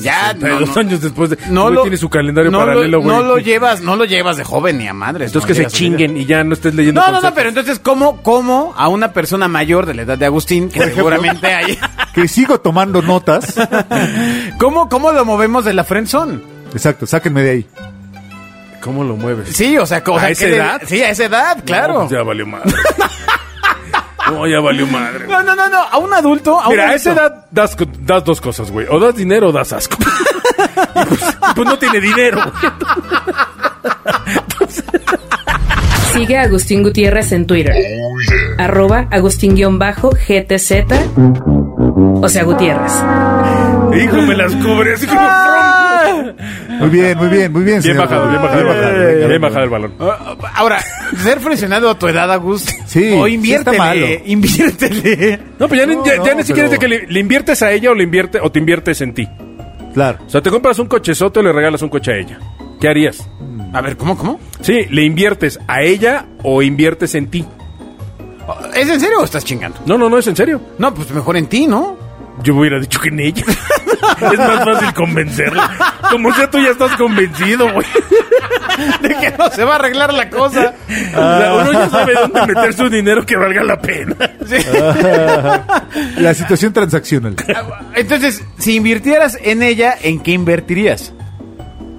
ya... 0.01 0.35
Pero 0.39 0.59
dos 0.59 0.77
años 0.77 1.01
después 1.01 1.31
de. 1.31 1.37
no 1.49 1.71
lo, 1.71 1.81
tiene 1.81 1.97
su 1.97 2.07
calendario 2.07 2.51
no 2.51 2.59
paralelo, 2.59 2.87
lo, 2.99 3.01
güey. 3.01 3.15
no 3.17 3.23
lo 3.23 3.37
llevas, 3.39 3.81
no 3.81 3.95
lo 3.95 4.05
llevas 4.05 4.37
de 4.37 4.43
joven 4.43 4.77
ni 4.77 4.87
a 4.87 4.93
madres. 4.93 5.29
Entonces 5.29 5.45
no 5.45 5.47
que 5.47 5.53
se 5.55 5.59
vida. 5.61 5.69
chinguen 5.69 6.15
y 6.17 6.25
ya 6.27 6.43
no 6.43 6.53
estés 6.53 6.75
leyendo. 6.75 7.01
No, 7.01 7.11
no, 7.11 7.21
no, 7.21 7.33
pero 7.33 7.49
entonces, 7.49 7.79
¿cómo, 7.79 8.21
¿cómo 8.21 8.73
a 8.77 8.87
una 8.87 9.13
persona 9.13 9.47
mayor 9.47 9.87
de 9.87 9.95
la 9.95 10.03
edad 10.03 10.17
de 10.17 10.25
Agustín, 10.27 10.69
que 10.69 10.79
seguramente 10.91 11.47
hay... 11.47 11.77
Que 12.13 12.27
sigo 12.27 12.59
tomando 12.59 13.01
notas. 13.03 13.55
¿Cómo, 14.59 14.89
¿Cómo 14.89 15.11
lo 15.11 15.23
movemos 15.25 15.65
de 15.65 15.73
la 15.73 15.83
friendzone? 15.83 16.39
Exacto, 16.73 17.05
sáquenme 17.07 17.41
de 17.43 17.49
ahí. 17.51 17.67
¿Cómo 18.81 19.03
lo 19.03 19.15
mueves? 19.15 19.55
Sí, 19.55 19.77
o 19.77 19.85
sea, 19.85 20.03
o 20.07 20.17
¿A 20.17 20.21
sea, 20.21 20.29
esa 20.29 20.45
¿qué 20.45 20.49
le- 20.51 20.57
edad? 20.57 20.81
Sí, 20.85 21.01
a 21.01 21.09
esa 21.09 21.25
edad, 21.25 21.63
claro. 21.65 21.93
No, 21.93 21.99
pues 22.01 22.11
ya 22.11 22.23
valió 22.23 22.45
madre. 22.47 22.71
no, 24.31 24.47
ya 24.47 24.59
valió 24.59 24.85
madre. 24.87 25.27
No, 25.27 25.41
no, 25.43 25.55
no, 25.55 25.67
no, 25.69 25.77
a 25.77 25.97
un 25.97 26.13
adulto, 26.13 26.59
a 26.59 26.65
un 26.67 26.71
Mira, 26.71 26.83
a 26.83 26.87
adulto. 26.89 27.09
esa 27.09 27.13
edad 27.13 27.45
das, 27.51 27.75
co- 27.75 27.85
das 27.99 28.23
dos 28.23 28.41
cosas, 28.41 28.71
güey. 28.71 28.87
O 28.89 28.99
das 28.99 29.15
dinero 29.15 29.49
o 29.49 29.51
das 29.51 29.71
asco. 29.73 29.97
y 29.99 31.05
pues, 31.05 31.21
y 31.21 31.53
pues 31.55 31.67
no 31.67 31.77
tiene 31.79 31.99
dinero, 32.01 32.39
güey. 32.43 32.73
Sigue 36.13 36.37
a 36.37 36.43
Agustín 36.43 36.83
Gutiérrez 36.83 37.31
en 37.31 37.45
Twitter. 37.45 37.75
Arroba 38.57 39.07
Agustín-GTZ. 39.11 40.85
O 42.21 42.27
sea, 42.29 42.43
Gutiérrez. 42.43 42.91
Hijo, 44.01 44.21
me 44.23 44.35
las 44.35 44.53
cubre 44.55 44.93
así 44.95 45.05
como... 45.05 45.19
Muy 46.79 46.89
bien, 46.89 47.17
muy 47.17 47.27
bien, 47.27 47.51
muy 47.51 47.63
bien. 47.63 47.81
Bien 47.81 47.81
señor. 47.81 47.97
bajado, 48.07 48.29
bien 48.29 48.41
bajado, 48.41 48.63
bien 48.63 48.75
bajado. 48.75 49.27
Bien 49.29 49.41
bajado 49.41 49.63
el 49.63 49.69
balón. 49.69 49.93
Ah, 49.99 50.35
Ahora, 50.55 50.79
ser 51.17 51.39
presionado 51.39 51.89
a 51.89 51.97
tu 51.97 52.07
edad, 52.07 52.31
Agus. 52.31 52.63
Sí, 52.85 53.11
O 53.15 53.25
sí 53.27 53.33
inviértele. 53.33 53.75
está 53.77 53.83
malo. 53.85 54.07
inviértele. 54.25 55.39
No, 55.59 55.67
pues 55.67 55.79
ya, 55.79 55.85
ni- 55.87 55.95
No, 55.95 56.05
ya, 56.05 56.15
ya 56.23 56.31
no, 56.31 56.35
ni 56.37 56.43
siquiera 56.43 56.65
es 56.65 56.71
de 56.71 56.79
que 56.79 56.87
le, 56.87 57.07
le 57.07 57.19
inviertes 57.19 57.61
a 57.61 57.71
ella 57.71 57.91
o 57.91 57.95
le 57.95 58.03
invierte 58.03 58.39
o 58.41 58.51
te 58.51 58.59
inviertes 58.59 59.01
en 59.01 59.13
ti. 59.13 59.27
Claro. 59.93 60.19
O 60.25 60.29
sea, 60.29 60.41
te 60.41 60.49
compras 60.49 60.77
un 60.79 60.87
cochezote 60.87 61.39
o 61.39 61.43
le 61.43 61.51
regalas 61.51 61.81
un 61.81 61.89
coche 61.89 62.11
a 62.11 62.17
ella. 62.17 62.39
¿Qué 62.79 62.87
harías? 62.87 63.27
A 63.73 63.81
ver, 63.81 63.97
¿cómo, 63.97 64.17
cómo? 64.17 64.39
Sí, 64.61 64.85
le 64.89 65.03
inviertes 65.03 65.59
a 65.67 65.81
ella 65.81 66.25
o 66.43 66.61
inviertes 66.61 67.15
en 67.15 67.27
ti. 67.27 67.45
¿Es 68.75 68.87
en 68.89 68.99
serio 68.99 69.19
o 69.19 69.23
estás 69.25 69.43
chingando? 69.43 69.79
No, 69.85 69.97
no, 69.97 70.09
no, 70.09 70.17
es 70.19 70.27
en 70.27 70.35
serio. 70.35 70.61
No, 70.77 70.93
pues 70.93 71.11
mejor 71.11 71.35
en 71.37 71.47
ti, 71.47 71.67
¿no? 71.67 71.97
Yo 72.43 72.55
hubiera 72.55 72.79
dicho 72.79 72.99
que 72.99 73.09
en 73.09 73.19
ella. 73.19 73.43
es 74.31 74.39
más 74.39 74.63
fácil 74.63 74.93
convencerla. 74.93 75.71
Como 76.11 76.33
sea, 76.33 76.49
tú 76.49 76.59
ya 76.59 76.69
estás 76.69 76.95
convencido, 76.95 77.71
güey. 77.71 77.85
De 79.01 79.09
que 79.09 79.33
no 79.37 79.49
se 79.49 79.63
va 79.63 79.73
a 79.73 79.75
arreglar 79.75 80.13
la 80.13 80.29
cosa. 80.29 80.73
O 80.87 81.13
sea, 81.13 81.53
uno 81.53 81.73
ya 81.73 81.89
sabe 81.89 82.13
dónde 82.13 82.53
meter 82.53 82.73
su 82.73 82.89
dinero 82.89 83.25
que 83.25 83.35
valga 83.35 83.63
la 83.63 83.81
pena. 83.81 84.15
Sí. 84.45 84.57
La 86.17 86.33
situación 86.33 86.73
transaccional. 86.73 87.35
Entonces, 87.95 88.43
si 88.59 88.75
invirtieras 88.75 89.37
en 89.41 89.63
ella, 89.63 89.95
¿en 90.01 90.19
qué 90.19 90.31
invertirías? 90.31 91.13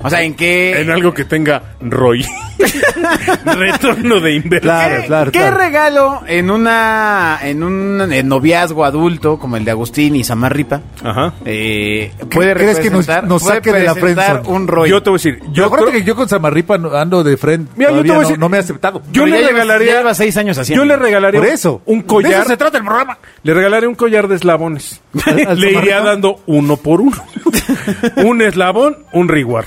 O 0.03 0.11
sea, 0.11 0.23
¿en 0.23 0.35
qué...? 0.35 0.81
En 0.81 0.91
algo 0.91 1.13
que 1.15 1.25
tenga 1.25 1.75
ROI. 1.81 2.25
Retorno 3.45 4.21
de 4.21 4.35
inversión. 4.35 4.61
Claro, 4.63 5.01
¿Qué, 5.03 5.07
claro, 5.07 5.33
qué 5.33 5.39
claro. 5.39 5.57
regalo 5.59 6.21
en 6.27 6.51
una 6.51 7.39
en 7.43 7.63
un 7.63 7.99
noviazgo 8.29 8.85
adulto 8.85 9.39
como 9.39 9.57
el 9.57 9.65
de 9.65 9.71
Agustín 9.71 10.17
y 10.17 10.25
Samarripa 10.25 10.81
Ajá. 11.03 11.35
eh, 11.45 12.13
puede 12.31 12.55
crees 12.55 12.79
que 12.79 12.91
nos- 12.91 13.07
representar, 13.07 13.25
nos 13.29 13.43
puede 13.43 13.55
saque 13.57 13.73
de 13.73 13.83
la 13.85 13.95
friendzone? 13.95 14.41
un 14.49 14.69
rollo? 14.69 14.91
Yo 14.91 15.03
te 15.03 15.11
voy 15.11 15.17
a 15.17 15.19
decir, 15.23 15.43
Yo 15.53 15.71
creo- 15.71 15.91
que 15.93 16.03
yo 16.03 16.17
con 16.17 16.29
Samarripa 16.29 16.75
ando 16.75 17.23
de 17.25 17.37
frente. 17.37 17.73
Mira, 17.77 17.91
yo 17.91 18.03
te 18.03 18.09
voy 18.09 18.11
a 18.11 18.15
no, 18.15 18.21
decir- 18.21 18.39
no 18.39 18.49
me 18.49 18.57
he 18.57 18.61
aceptado. 18.61 19.03
yo 19.13 19.25
Pero 19.25 19.37
le 19.37 19.43
ya 19.43 19.49
regalaría 19.49 20.03
ya 20.03 20.15
seis 20.15 20.37
años 20.37 20.59
haciendo. 20.59 20.85
Yo 20.85 20.89
le 20.89 20.97
regalaría 20.97 21.41
Por 21.41 21.49
eso. 21.49 21.83
un 21.87 22.01
De 22.01 22.07
collar. 22.07 22.33
eso 22.33 22.45
se 22.51 22.57
trata 22.57 22.79
el 22.79 22.85
programa. 22.85 23.19
Le 23.43 23.55
regalaría 23.55 23.89
un 23.89 23.95
collar 23.95 24.29
de 24.29 24.37
eslabones. 24.37 25.01
¿Al- 25.27 25.47
al 25.47 25.61
Le 25.61 25.73
iría 25.73 26.01
dando 26.01 26.41
uno 26.47 26.77
por 26.77 27.01
uno. 27.01 27.17
un 28.17 28.43
eslabón, 28.43 28.99
un 29.13 29.29
reward. 29.29 29.67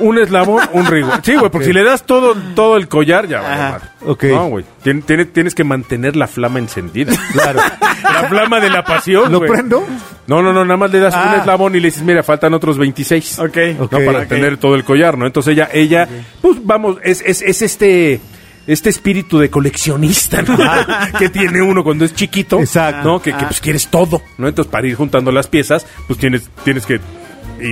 Un 0.00 0.18
eslabón, 0.18 0.62
un 0.72 0.86
reward. 0.86 1.20
Sí, 1.24 1.34
güey, 1.34 1.50
porque 1.50 1.66
si 1.66 1.72
le 1.72 1.82
das 1.82 2.04
todo, 2.04 2.34
todo 2.54 2.76
el 2.76 2.88
collar, 2.88 3.26
ya 3.26 3.40
vale 3.40 3.54
Ajá. 3.54 3.70
madre. 3.72 3.84
Ok. 4.06 4.24
No, 4.24 4.46
güey. 4.48 4.64
Tien- 4.84 5.02
tiene- 5.04 5.24
tienes 5.24 5.54
que 5.54 5.64
mantener 5.64 6.14
la 6.16 6.26
flama 6.28 6.58
encendida. 6.58 7.12
Claro. 7.32 7.60
la 8.02 8.28
flama 8.28 8.60
de 8.60 8.70
la 8.70 8.84
pasión, 8.84 9.32
¿Lo 9.32 9.38
güey. 9.38 9.50
prendo? 9.50 9.84
No, 10.26 10.42
no, 10.42 10.52
no, 10.52 10.64
nada 10.64 10.76
más 10.76 10.90
le 10.92 11.00
das 11.00 11.14
Ah. 11.16 11.32
un 11.34 11.40
eslabón 11.40 11.74
y 11.74 11.80
le 11.80 11.88
dices, 11.88 12.02
mira, 12.02 12.22
faltan 12.22 12.54
otros 12.54 12.78
26. 12.78 13.38
Ok. 13.40 13.56
Ok. 13.80 13.92
¿no? 13.92 14.04
Para 14.06 14.20
ok. 14.20 14.28
tener 14.28 14.56
todo 14.58 14.74
el 14.74 14.84
collar, 14.84 15.18
¿no? 15.18 15.26
Entonces 15.26 15.52
ella, 15.54 15.68
ella, 15.72 16.08
pues 16.40 16.58
vamos, 16.64 16.98
es, 17.02 17.22
es, 17.26 17.42
es 17.42 17.62
este, 17.62 18.20
este 18.66 18.90
espíritu 18.90 19.38
de 19.38 19.50
coleccionista, 19.50 20.42
¿no? 20.42 20.56
que 21.18 21.28
tiene 21.30 21.60
uno 21.62 21.82
cuando 21.82 22.04
es 22.04 22.14
chiquito. 22.14 22.60
Exacto. 22.60 23.08
¿No? 23.08 23.22
Que, 23.22 23.32
que, 23.32 23.44
pues 23.46 23.60
quieres 23.60 23.88
todo, 23.88 24.22
¿no? 24.36 24.46
Entonces 24.46 24.70
para 24.70 24.86
ir 24.86 24.94
juntando 24.94 25.32
las 25.32 25.46
piezas, 25.48 25.86
pues 26.06 26.18
tienes, 26.18 26.48
tienes 26.64 26.84
que 26.86 27.00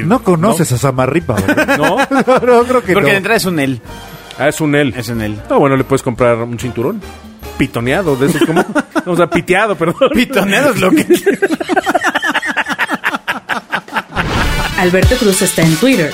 No 0.04 0.22
conoces 0.22 0.70
a 0.72 0.78
Samarripa, 0.78 1.34
¿verdad? 1.34 1.76
¿No? 1.78 1.96
no, 1.98 2.64
creo 2.64 2.82
que 2.82 2.92
Porque 2.92 3.06
de 3.06 3.12
no. 3.12 3.18
entrada 3.18 3.36
es 3.36 3.44
un 3.44 3.58
él. 3.58 3.80
Ah, 4.38 4.48
es 4.48 4.60
un 4.60 4.74
él. 4.74 4.94
Es 4.96 5.08
un 5.08 5.20
él. 5.22 5.40
No, 5.48 5.58
bueno, 5.58 5.76
le 5.76 5.84
puedes 5.84 6.02
comprar 6.02 6.36
un 6.38 6.58
cinturón. 6.58 7.00
Pitoneado, 7.56 8.16
de 8.16 8.26
esos 8.26 8.42
como. 8.44 8.64
o 9.06 9.16
sea, 9.16 9.28
piteado, 9.28 9.76
perdón. 9.76 10.10
Pitoneado 10.12 10.72
es 10.72 10.80
lo 10.80 10.90
que... 10.90 11.06
Alberto 14.78 15.16
Cruz 15.16 15.40
está 15.40 15.62
en 15.62 15.74
Twitter. 15.76 16.12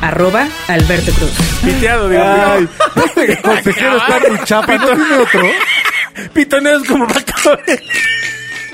Arroba 0.00 0.48
Alberto 0.68 1.12
Cruz. 1.12 1.32
Piteado, 1.62 2.08
digo. 2.08 2.22
Ay, 2.24 2.68
este 3.16 3.42
consejero 3.42 3.96
está 3.98 4.20
muy 4.28 4.38
chapa. 4.44 4.76
¿No 4.76 4.86
tiene 4.86 5.16
otro? 5.16 5.42
Pitoneado 6.32 6.82
es 6.82 6.88
como. 6.88 7.06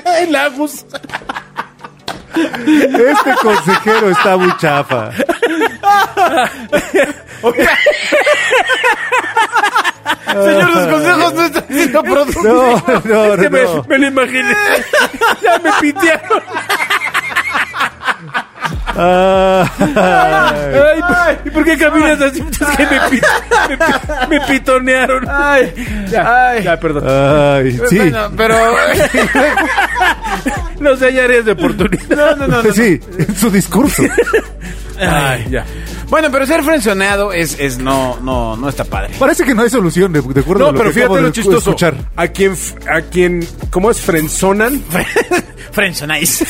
Ay, 0.05 0.29
Lagos. 0.31 0.85
Este 2.35 3.33
consejero 3.41 4.09
está 4.09 4.37
muy 4.37 4.55
chafa. 4.57 5.11
Señor, 10.27 10.69
los 10.75 10.87
consejos 10.87 11.33
no 11.33 11.45
están 11.45 11.65
siendo 11.69 12.03
producidos. 12.03 12.43
No, 12.45 13.01
no, 13.05 13.33
Es 13.33 13.39
que 13.41 13.49
me, 13.49 13.63
no. 13.63 13.83
me 13.87 13.97
lo 13.97 14.07
imaginé. 14.07 14.55
ya 15.41 15.59
me 15.59 15.71
pitearon. 15.81 16.43
Ay, 19.95 21.37
¿y 21.45 21.49
por 21.49 21.63
qué 21.65 21.77
caminas 21.77 22.21
así? 22.21 22.39
Es 22.41 22.57
que 22.77 22.85
me, 22.87 22.99
pi- 23.09 23.21
me, 24.29 24.39
me 24.39 24.45
pitonearon. 24.47 25.25
Ay, 25.29 25.73
Ya, 26.09 26.49
ay. 26.51 26.63
ya, 26.63 26.79
perdón. 26.79 27.03
ay, 27.07 27.71
sí. 27.89 27.97
Bueno, 27.97 28.31
pero... 28.35 28.55
No 30.79 30.95
sé, 30.97 31.05
hay 31.07 31.19
áreas 31.19 31.45
de 31.45 31.53
oportunidad. 31.53 32.09
No, 32.09 32.35
no, 32.35 32.47
no. 32.47 32.61
no. 32.63 32.71
Sí, 32.73 32.99
en 33.17 33.35
su 33.35 33.49
discurso. 33.49 34.03
Ay, 34.99 35.45
ya. 35.49 35.65
Bueno, 36.09 36.29
pero 36.31 36.45
ser 36.45 36.63
frencionado 36.63 37.33
es, 37.33 37.57
es 37.59 37.77
no, 37.79 38.17
no, 38.21 38.55
no 38.55 38.69
está 38.69 38.83
padre. 38.85 39.13
Parece 39.17 39.43
que 39.43 39.53
no 39.55 39.63
hay 39.63 39.69
solución, 39.69 40.13
de, 40.13 40.21
de 40.21 40.39
acuerdo 40.41 40.65
a 40.65 40.67
No, 40.67 40.71
lo 40.73 40.77
pero 40.77 40.93
que 40.93 40.99
acabo 40.99 41.15
fíjate 41.15 41.21
lo 41.21 41.27
de 41.27 41.33
chistoso. 41.33 41.57
escuchar. 41.71 41.95
A 42.15 42.27
quien, 42.27 42.53
f- 42.53 42.75
a 42.89 43.01
quien, 43.01 43.47
¿cómo 43.71 43.89
es? 43.91 43.99
Frenzonan. 44.01 44.81
Frencionáis. 45.71 46.43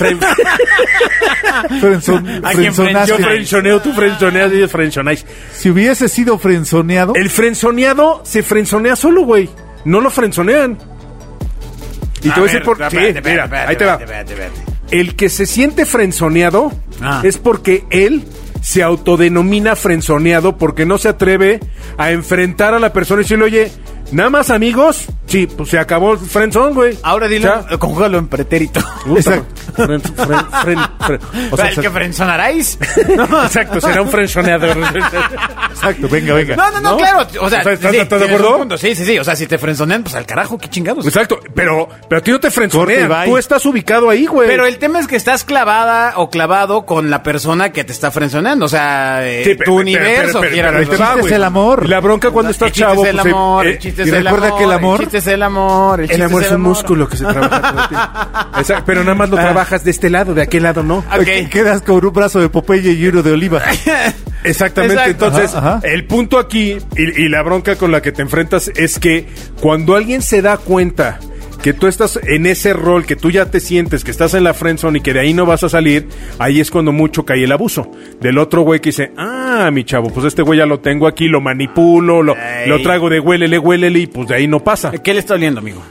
Frenson- 1.80 2.42
¿A 2.44 2.52
quién 2.52 2.74
frenzonaste. 2.74 3.08
Yo 3.12 3.18
frenzoneo, 3.18 3.82
tú 3.82 3.94
frenzoneas 3.94 4.52
y 4.52 4.56
ellos 4.58 4.72
frenzonáis. 4.72 5.26
Si 5.56 5.70
hubiese 5.70 6.10
sido 6.10 6.38
frenzoneado, 6.38 7.14
El 7.16 7.30
frenzoneado 7.30 8.22
se 8.24 8.44
frenzonea 8.44 8.96
solo, 8.96 9.24
güey. 9.24 9.50
No 9.86 10.02
lo 10.02 10.10
frenzonean. 10.10 10.78
Y 12.22 12.30
te 12.30 12.40
voy 12.40 12.50
a 12.50 12.52
decir 12.52 12.64
por 12.64 12.82
espérate, 12.82 13.22
mira, 13.22 13.46
espérate, 13.46 13.56
ahí 13.70 13.76
te 13.76 13.86
va. 13.86 13.94
espérate, 13.94 14.34
espérate, 14.34 14.34
espérate. 14.54 14.76
El 14.92 15.16
que 15.16 15.30
se 15.30 15.46
siente 15.46 15.86
frenzoneado 15.86 16.72
Ah. 17.02 17.22
es 17.24 17.38
porque 17.38 17.84
él 17.90 18.24
se 18.66 18.82
autodenomina 18.82 19.76
frenzoneado 19.76 20.58
porque 20.58 20.88
no 20.88 20.98
se 20.98 21.10
atreve 21.10 21.60
a 22.00 22.12
enfrentar 22.12 22.74
a 22.74 22.80
la 22.80 22.92
persona 22.94 23.22
y 23.22 23.24
decirle, 23.24 23.46
oye, 23.46 23.72
nada 24.12 24.32
más 24.32 24.50
amigos, 24.50 25.06
sí, 25.28 25.48
pues 25.48 25.70
se 25.70 25.80
acabó 25.80 26.14
el 26.14 26.20
frenzón, 26.20 26.74
güey. 26.74 26.98
Ahora 27.04 27.28
dilo, 27.28 27.52
O 27.60 27.68
sea, 27.68 27.78
conjúgalo 27.78 28.18
en 28.18 28.28
pretérito. 28.28 28.80
Exacto. 29.16 29.46
fren- 29.76 30.02
fren- 30.02 30.90
fren- 31.02 31.20
o 31.52 31.58
sea, 31.58 31.68
¿El 31.70 31.80
que 31.82 31.90
frenzonaráis? 31.90 32.78
exacto, 33.46 33.82
será 33.82 34.02
un 34.02 34.10
frenzoneador. 34.10 34.78
exacto, 35.70 36.08
venga, 36.10 36.34
venga. 36.34 36.56
No, 36.56 36.72
no, 36.72 36.82
no, 36.82 36.92
¿No? 36.92 36.98
claro. 36.98 37.20
O 37.22 37.26
sea, 37.30 37.42
O 37.42 37.50
sea, 37.64 37.74
¿estás- 37.74 37.92
sí, 37.92 37.98
estás 37.98 38.20
de 38.20 38.26
acuerdo? 38.26 38.78
Sí, 38.78 38.96
sí, 38.96 39.06
sí. 39.06 39.20
O 39.20 39.24
sea, 39.24 39.36
si 39.36 39.48
te 39.48 39.58
frenzonean, 39.58 40.04
pues 40.04 40.16
al 40.16 40.26
carajo, 40.26 40.58
qué 40.58 40.70
chingados. 40.70 41.06
Exacto, 41.06 41.40
pero, 41.54 41.88
pero 42.10 42.20
a 42.20 42.24
ti 42.24 42.32
no 42.32 42.40
te 42.40 42.52
frenzonean, 42.52 43.26
tú 43.26 43.38
estás 43.38 43.66
ubicado 43.66 44.10
ahí, 44.10 44.26
güey. 44.26 44.48
Pero 44.48 44.66
el 44.66 44.78
tema 44.78 45.00
es 45.00 45.08
que 45.08 45.16
estás 45.16 45.44
clavada 45.44 46.14
o 46.18 46.30
clavado 46.30 46.86
con 46.86 47.10
la 47.10 47.24
persona 47.24 47.72
que 47.72 47.84
te 47.84 47.92
está 47.92 48.12
frenzoneando. 48.12 48.66
O 48.66 48.70
sea, 48.70 49.26
eh, 49.28 49.44
Sí, 49.44 49.50
pero- 49.56 49.58
tu 49.58 49.64
pero- 49.64 49.74
universo. 49.76 50.40
pero- 50.42 50.56
pero- 50.72 50.96
chiste 50.96 51.20
es 51.28 51.32
el 51.32 51.44
amor. 51.44 51.90
La 51.90 52.00
bronca 52.00 52.32
cuando 52.32 52.52
estás 52.52 52.68
El 52.68 52.74
chiste 52.74 52.88
chavo. 52.90 53.04
es 53.04 53.10
el 53.10 53.16
pues, 53.18 53.26
eh, 53.26 53.30
amor, 53.30 53.66
eh, 53.68 53.70
el 53.72 53.80
chiste 53.80 54.02
y 54.04 54.06
es 54.06 54.12
recuerda 54.24 54.48
amor. 54.48 54.58
que 54.60 54.64
el 54.64 54.72
amor- 54.72 55.00
chiste 55.16 55.30
es 55.32 55.36
el 55.36 55.44
amor. 55.44 56.02
El, 56.02 56.22
amor 56.22 56.44
es 56.44 56.50
un 56.50 56.56
amor. 56.56 56.70
músculo 56.70 57.08
que 57.10 57.18
se 57.18 57.26
trabaja 57.26 57.62
todo 57.72 57.82
el 57.82 57.88
tiempo. 57.90 58.10
Exacto, 58.60 58.84
pero 58.86 59.02
nada 59.04 59.16
más 59.16 59.30
lo 59.30 59.38
trabajas 59.38 59.84
de 59.84 59.92
este 59.92 60.10
lado, 60.10 60.34
de 60.34 60.42
aquel 60.42 60.64
lado 60.64 60.84
no. 60.84 60.98
Ok. 60.98 61.24
Que- 61.24 61.50
Quedas 61.50 61.82
con 61.82 62.06
un 62.06 62.14
brazo 62.14 62.40
de 62.40 62.50
Popeye 62.50 62.92
y 62.94 63.08
uno 63.08 63.22
de 63.24 63.32
oliva. 63.32 63.62
Exactamente, 64.44 64.96
Exacto. 64.96 65.26
entonces 65.26 65.56
Ajá, 65.56 65.78
ajá. 65.78 65.88
el 65.88 66.06
punto 66.06 66.38
aquí 66.38 66.78
y, 66.96 67.24
y 67.24 67.30
la 67.30 67.42
bronca 67.42 67.76
con 67.78 67.92
la 67.92 68.02
que 68.02 68.12
te 68.12 68.22
enfrentas 68.22 68.72
es 68.76 69.00
que 69.00 69.28
cuando 69.60 69.96
alguien 69.96 70.22
se 70.22 70.42
da 70.44 70.58
cuenta 70.58 71.20
que 71.66 71.74
tú 71.74 71.88
estás 71.88 72.20
en 72.22 72.46
ese 72.46 72.74
rol, 72.74 73.08
que 73.08 73.16
tú 73.16 73.32
ya 73.32 73.50
te 73.50 73.60
sientes, 73.60 74.04
que 74.04 74.12
estás 74.12 74.36
en 74.36 74.44
la 74.44 74.54
friendzone 74.54 75.00
y 75.00 75.02
que 75.02 75.14
de 75.14 75.22
ahí 75.22 75.34
no 75.34 75.48
vas 75.48 75.64
a 75.64 75.70
salir, 75.70 76.06
ahí 76.38 76.60
es 76.60 76.70
cuando 76.70 76.92
mucho 76.92 77.26
cae 77.26 77.44
el 77.44 77.52
abuso. 77.52 77.90
Del 78.22 78.38
otro 78.38 78.62
güey 78.62 78.82
que 78.82 78.90
dice, 78.90 79.14
ah, 79.18 79.72
mi 79.74 79.84
chavo, 79.84 80.12
pues 80.12 80.28
este 80.28 80.44
güey 80.44 80.60
ya 80.60 80.68
lo 80.68 80.80
tengo 80.80 81.08
aquí, 81.08 81.28
lo 81.28 81.42
manipulo, 81.42 82.22
lo, 82.22 82.36
lo 82.68 82.82
traigo 82.84 83.10
de 83.10 83.20
huélele, 83.20 83.58
huélele 83.58 83.98
y 83.98 84.06
pues 84.06 84.28
de 84.28 84.36
ahí 84.36 84.48
no 84.48 84.60
pasa. 84.60 84.92
¿Qué 84.92 85.12
le 85.16 85.22
está 85.22 85.34
oliendo, 85.34 85.60
amigo? 85.60 85.82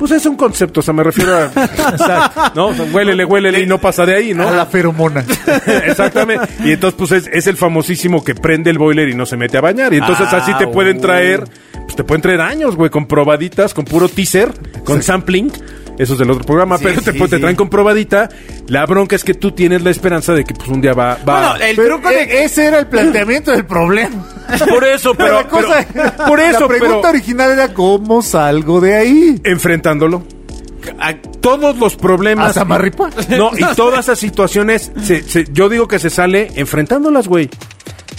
Pues 0.00 0.12
es 0.12 0.24
un 0.24 0.34
concepto, 0.34 0.80
o 0.80 0.82
sea, 0.82 0.94
me 0.94 1.04
refiero 1.04 1.36
a... 1.36 1.44
Exacto. 1.54 2.52
¿No? 2.54 2.68
O 2.68 2.74
sea, 2.74 2.86
huélele, 2.86 3.26
huélele 3.26 3.60
y 3.60 3.66
no 3.66 3.76
pasa 3.78 4.06
de 4.06 4.14
ahí, 4.14 4.32
¿no? 4.32 4.48
A 4.48 4.50
la 4.50 4.64
feromona. 4.64 5.22
Exactamente. 5.86 6.48
Y 6.64 6.72
entonces, 6.72 6.96
pues 6.98 7.12
es, 7.12 7.30
es 7.30 7.46
el 7.46 7.58
famosísimo 7.58 8.24
que 8.24 8.34
prende 8.34 8.70
el 8.70 8.78
boiler 8.78 9.10
y 9.10 9.14
no 9.14 9.26
se 9.26 9.36
mete 9.36 9.58
a 9.58 9.60
bañar. 9.60 9.92
Y 9.92 9.98
entonces 9.98 10.26
Ah, 10.30 10.38
así 10.38 10.54
te 10.54 10.66
pueden 10.68 11.02
traer, 11.02 11.44
pues 11.84 11.96
te 11.96 12.02
pueden 12.02 12.22
traer 12.22 12.40
años, 12.40 12.76
güey, 12.76 12.88
con 12.88 13.06
probaditas, 13.06 13.74
con 13.74 13.84
puro 13.84 14.08
teaser, 14.08 14.50
con 14.84 15.02
sampling. 15.02 15.52
Eso 16.00 16.14
es 16.14 16.18
del 16.18 16.30
otro 16.30 16.44
programa, 16.46 16.78
Sí, 16.78 16.84
pero 16.84 17.02
te, 17.02 17.12
sí, 17.12 17.18
te 17.18 17.28
sí. 17.36 17.40
traen 17.40 17.56
con 17.56 17.68
probadita. 17.68 18.30
La 18.68 18.86
bronca 18.86 19.16
es 19.16 19.22
que 19.22 19.34
tú 19.34 19.52
tienes 19.52 19.82
la 19.82 19.90
esperanza 19.90 20.32
de 20.32 20.44
que 20.44 20.54
pues 20.54 20.66
un 20.68 20.80
día 20.80 20.94
va... 20.94 21.18
va 21.28 21.50
Bueno, 21.50 21.56
el 21.64 21.76
Pero, 21.76 21.88
truco 21.96 22.08
de... 22.08 22.22
eh, 22.22 22.44
ese 22.44 22.64
era 22.68 22.78
el 22.78 22.86
planteamiento 22.86 23.50
del 23.50 23.66
problema. 23.66 24.26
por 24.70 24.82
eso, 24.84 25.14
pero, 25.14 25.34
la 25.34 25.46
cosa- 25.46 25.86
pero- 25.92 26.12
por 26.26 26.40
eso, 26.40 26.60
la 26.60 26.68
pregunta 26.68 26.96
pero 27.02 27.08
original 27.10 27.50
era 27.50 27.74
cómo 27.74 28.22
salgo 28.22 28.80
de 28.80 28.94
ahí. 28.94 29.40
enfrentándolo. 29.44 30.22
a- 30.98 31.14
Todos 31.42 31.76
los 31.76 31.96
problemas... 31.96 32.50
¿A 32.50 32.60
Samarripa? 32.60 33.10
No, 33.28 33.50
y 33.54 33.62
todas 33.76 34.00
esas 34.06 34.18
situaciones, 34.18 34.90
se- 35.02 35.22
se- 35.22 35.44
yo 35.52 35.68
digo 35.68 35.86
que 35.86 35.98
se 35.98 36.08
sale 36.08 36.50
enfrentándolas, 36.54 37.28
güey. 37.28 37.50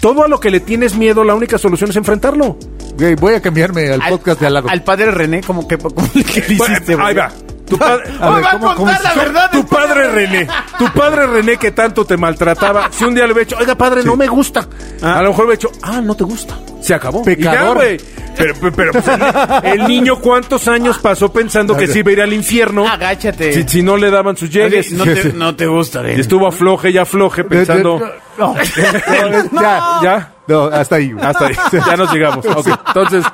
Todo 0.01 0.23
a 0.23 0.27
lo 0.27 0.39
que 0.39 0.51
le 0.51 0.59
tienes 0.59 0.95
miedo, 0.95 1.23
la 1.23 1.33
única 1.33 1.57
solución 1.57 1.89
es 1.89 1.95
enfrentarlo. 1.95 2.57
Güey, 2.97 3.15
voy 3.15 3.33
a 3.33 3.41
cambiarme 3.41 3.89
al 3.89 4.01
podcast 4.07 4.39
de 4.39 4.45
al 4.47 4.53
lado. 4.53 4.69
Al 4.69 4.83
padre 4.83 5.09
René, 5.09 5.41
como 5.41 5.67
que... 5.67 5.77
Como 5.79 5.95
que 6.13 6.41
le 6.47 6.55
Bueno, 6.57 6.73
hiciste, 6.75 6.93
güey? 6.95 7.07
ahí 7.07 7.15
va. 7.15 7.31
Tu 7.71 7.77
padre, 7.77 8.03
A 8.19 8.29
ver, 8.31 8.43
va 8.43 8.49
a 8.49 8.51
¿cómo- 8.51 8.65
cómo 8.75 8.75
contar 8.75 8.97
es? 8.97 9.03
la 9.03 9.13
verdad. 9.23 9.51
tu 9.51 9.65
padre 9.65 10.11
René, 10.11 10.47
tu 10.77 10.85
padre 10.91 11.25
René 11.27 11.55
que 11.57 11.71
tanto 11.71 12.03
te 12.05 12.17
maltrataba, 12.17 12.89
si 12.91 13.05
un 13.05 13.15
día 13.15 13.25
le 13.25 13.33
hubiera 13.33 13.45
dicho, 13.47 13.57
oiga 13.59 13.75
padre, 13.75 14.03
no 14.03 14.15
me 14.17 14.27
gusta, 14.27 14.67
a 15.01 15.21
lo 15.21 15.29
mejor 15.29 15.45
hubiera 15.45 15.57
dicho, 15.61 15.71
ah, 15.83 16.01
no 16.01 16.13
te 16.15 16.23
gusta, 16.25 16.55
se 16.81 16.93
acabó. 16.93 17.23
Pecador. 17.23 17.77
Y 17.77 17.79
ya, 17.79 17.97
güey. 17.97 18.21
Pero, 18.37 18.53
pero, 18.61 18.71
pero, 18.75 18.91
pues, 18.93 19.07
el, 19.07 19.81
el 19.81 19.87
niño 19.87 20.19
cuántos 20.19 20.67
años 20.69 20.97
pasó 20.99 21.31
pensando 21.33 21.75
que 21.75 21.85
se 21.87 21.99
iba 21.99 22.09
a 22.11 22.13
ir 22.13 22.21
al 22.21 22.31
infierno 22.33 22.87
Agáchate. 22.87 23.51
si, 23.53 23.63
si 23.67 23.83
no 23.83 23.97
le 23.97 24.09
daban 24.09 24.35
sus 24.37 24.49
llegues. 24.49 24.87
Oye, 24.93 24.97
no, 24.97 25.03
te, 25.21 25.33
no 25.33 25.55
te 25.55 25.67
gusta, 25.67 25.99
Y 25.99 26.03
René. 26.03 26.21
estuvo 26.21 26.47
afloje 26.47 26.89
y 26.91 26.97
afloje 26.97 27.43
pensando, 27.43 27.99
No, 28.37 28.55
no, 29.51 29.61
ya, 29.61 29.99
ya, 30.01 30.31
no, 30.47 30.63
hasta 30.65 30.95
ahí. 30.95 31.11
güey. 31.11 31.25
hasta 31.25 31.45
ahí, 31.47 31.55
ya 31.71 31.95
nos 31.97 32.11
llegamos. 32.13 32.45
Ok, 32.45 32.67
entonces, 32.87 33.25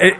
eh, 0.00 0.14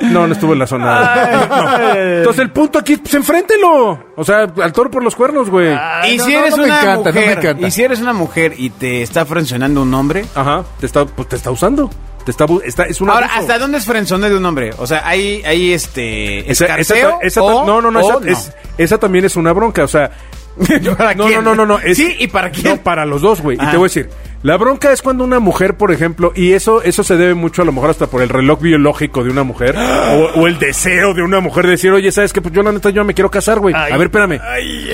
no, 0.00 0.26
no 0.26 0.32
estuvo 0.32 0.52
en 0.52 0.58
la 0.58 0.66
zona. 0.66 1.46
No. 1.48 1.94
Entonces 1.94 2.42
el 2.42 2.50
punto 2.50 2.78
aquí, 2.78 2.96
pues 2.96 3.14
enfréntelo. 3.14 3.98
O 4.16 4.24
sea, 4.24 4.42
al 4.62 4.72
toro 4.72 4.90
por 4.90 5.02
los 5.02 5.14
cuernos, 5.14 5.50
güey. 5.50 5.72
Y 6.08 6.16
no, 6.16 6.24
si 6.24 6.32
no, 6.32 6.38
eres 6.40 6.54
una 6.54 6.66
encanta, 6.80 7.10
no 7.10 7.14
me 7.14 7.20
mujer, 7.20 7.38
encanta. 7.38 7.66
y 7.66 7.70
si 7.70 7.82
eres 7.82 8.00
una 8.00 8.12
mujer 8.12 8.54
y 8.56 8.70
te 8.70 9.02
está 9.02 9.24
frencionando 9.26 9.82
un 9.82 9.92
hombre, 9.94 10.24
Ajá, 10.34 10.64
te 10.80 10.86
está, 10.86 11.04
pues 11.06 11.28
te 11.28 11.36
está 11.36 11.50
usando. 11.50 11.90
Te 12.24 12.30
está, 12.30 12.46
bu- 12.46 12.62
está 12.64 12.84
es 12.84 13.00
un 13.02 13.10
ahora, 13.10 13.26
abuso. 13.26 13.40
¿hasta 13.42 13.58
dónde 13.58 13.76
es 13.78 13.84
frenzone 13.84 14.30
de 14.30 14.36
un 14.36 14.46
hombre? 14.46 14.70
O 14.78 14.86
sea, 14.86 15.06
hay, 15.06 15.42
hay 15.44 15.72
este, 15.74 16.50
Esa- 16.50 16.64
esa- 16.64 16.76
escarceo 16.78 17.18
esa- 17.20 17.42
o- 17.42 17.66
no, 17.66 17.82
no, 17.82 17.90
no, 17.90 18.00
o 18.00 18.20
esa, 18.22 18.30
es- 18.30 18.52
esa 18.78 18.96
también 18.98 19.26
es 19.26 19.36
una 19.36 19.52
bronca, 19.52 19.84
o 19.84 19.88
sea, 19.88 20.10
¿Para 20.96 21.14
no, 21.14 21.26
quién? 21.26 21.44
no, 21.44 21.54
no, 21.54 21.66
no, 21.66 21.66
no, 21.66 21.78
es- 21.80 21.98
Sí, 21.98 22.16
¿y 22.18 22.28
para 22.28 22.50
quién? 22.50 22.76
No, 22.76 22.82
para 22.82 23.04
los 23.04 23.20
dos, 23.20 23.42
güey. 23.42 23.58
Y 23.60 23.66
te 23.66 23.76
voy 23.76 23.84
a 23.86 23.88
decir, 23.90 24.08
la 24.44 24.56
bronca 24.56 24.92
es 24.92 25.02
cuando 25.02 25.24
una 25.24 25.40
mujer, 25.40 25.76
por 25.76 25.90
ejemplo, 25.90 26.32
y 26.36 26.52
eso, 26.52 26.82
eso 26.82 27.02
se 27.02 27.16
debe 27.16 27.34
mucho 27.34 27.62
a 27.62 27.64
lo 27.64 27.72
mejor 27.72 27.90
hasta 27.90 28.06
por 28.06 28.22
el 28.22 28.28
reloj 28.28 28.60
biológico 28.60 29.24
de 29.24 29.30
una 29.30 29.42
mujer, 29.42 29.74
o, 29.76 30.40
o 30.40 30.46
el 30.46 30.58
deseo 30.58 31.14
de 31.14 31.22
una 31.22 31.40
mujer 31.40 31.64
de 31.64 31.70
decir, 31.72 31.90
oye, 31.90 32.12
¿sabes 32.12 32.32
qué? 32.32 32.40
Pues 32.42 32.54
yo 32.54 32.62
la 32.62 32.70
neta 32.70 32.90
yo 32.90 33.02
me 33.04 33.14
quiero 33.14 33.30
casar, 33.30 33.58
güey. 33.58 33.74
A 33.74 33.96
ver, 33.96 34.08
espérame. 34.08 34.38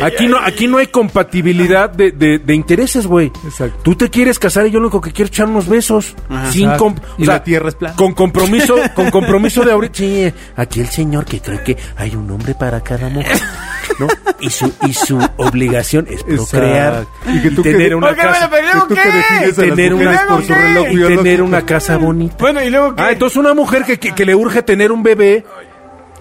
aquí 0.03 0.27
no, 0.29 0.39
aquí 0.39 0.67
no 0.69 0.79
hay 0.79 0.87
compatibilidad 0.87 1.91
de, 1.91 2.13
de, 2.13 2.39
de 2.39 2.55
intereses, 2.55 3.07
güey. 3.07 3.27
Exacto. 3.45 3.79
Tú 3.83 3.95
te 3.97 4.09
quieres 4.09 4.39
casar 4.39 4.67
y 4.67 4.71
yo 4.71 4.79
lo 4.81 4.87
único 4.87 5.01
que 5.01 5.11
quiero 5.13 5.27
es 5.27 5.33
echar 5.33 5.49
unos 5.49 5.69
besos. 5.69 6.15
Sin 6.51 6.71
com- 6.77 6.95
Y 7.19 7.25
la 7.27 7.43
tierra 7.45 7.69
es 7.69 7.75
plana. 7.75 7.97
Con 7.97 8.15
compromiso, 8.15 8.77
con 8.95 9.11
compromiso 9.11 9.65
de 9.65 9.73
ahorita. 9.73 9.95
Sí, 9.99 10.33
aquí 10.57 10.81
el 10.81 10.89
señor 10.89 11.25
que 11.25 11.41
cree 11.41 11.63
que 11.63 11.77
hay 11.97 12.15
un 12.15 12.31
hombre 12.31 12.55
para 12.55 12.81
cada 12.83 13.09
mujer. 13.09 13.37
¿No? 13.99 14.07
Y 14.41 14.49
su, 14.49 14.73
y 14.87 14.95
su 14.95 15.19
obligación 15.37 16.07
es 16.09 16.23
procrear. 16.23 17.03
Exacto. 17.03 17.31
Y 17.35 17.43
que 17.43 17.51
tú 17.51 17.63
tener 17.63 17.89
que- 17.91 17.95
una 17.97 18.11
Ok, 18.11 18.17
bueno, 18.17 18.31
casa. 18.33 18.49
pero 18.51 18.73
que 18.89 18.95
tú 18.95 18.95
que 18.95 19.40
tener 19.53 19.95
una, 19.95 20.27
por 20.27 20.45
su 20.45 20.53
reloj 20.53 20.87
y 20.91 20.95
biológico. 20.97 21.23
tener 21.23 21.43
una 21.43 21.67
casa 21.67 21.97
bonita. 21.97 22.37
Bueno, 22.39 22.63
y 22.63 22.71
luego 22.71 22.95
qué? 22.95 23.03
Ah, 23.03 23.13
entonces 23.13 23.37
una 23.37 23.55
mujer 23.55 23.85
que, 23.85 23.99
que, 23.99 24.15
que 24.15 24.25
le 24.25 24.35
urge 24.35 24.63
tener 24.63 24.93
un 24.93 25.03
bebé, 25.03 25.45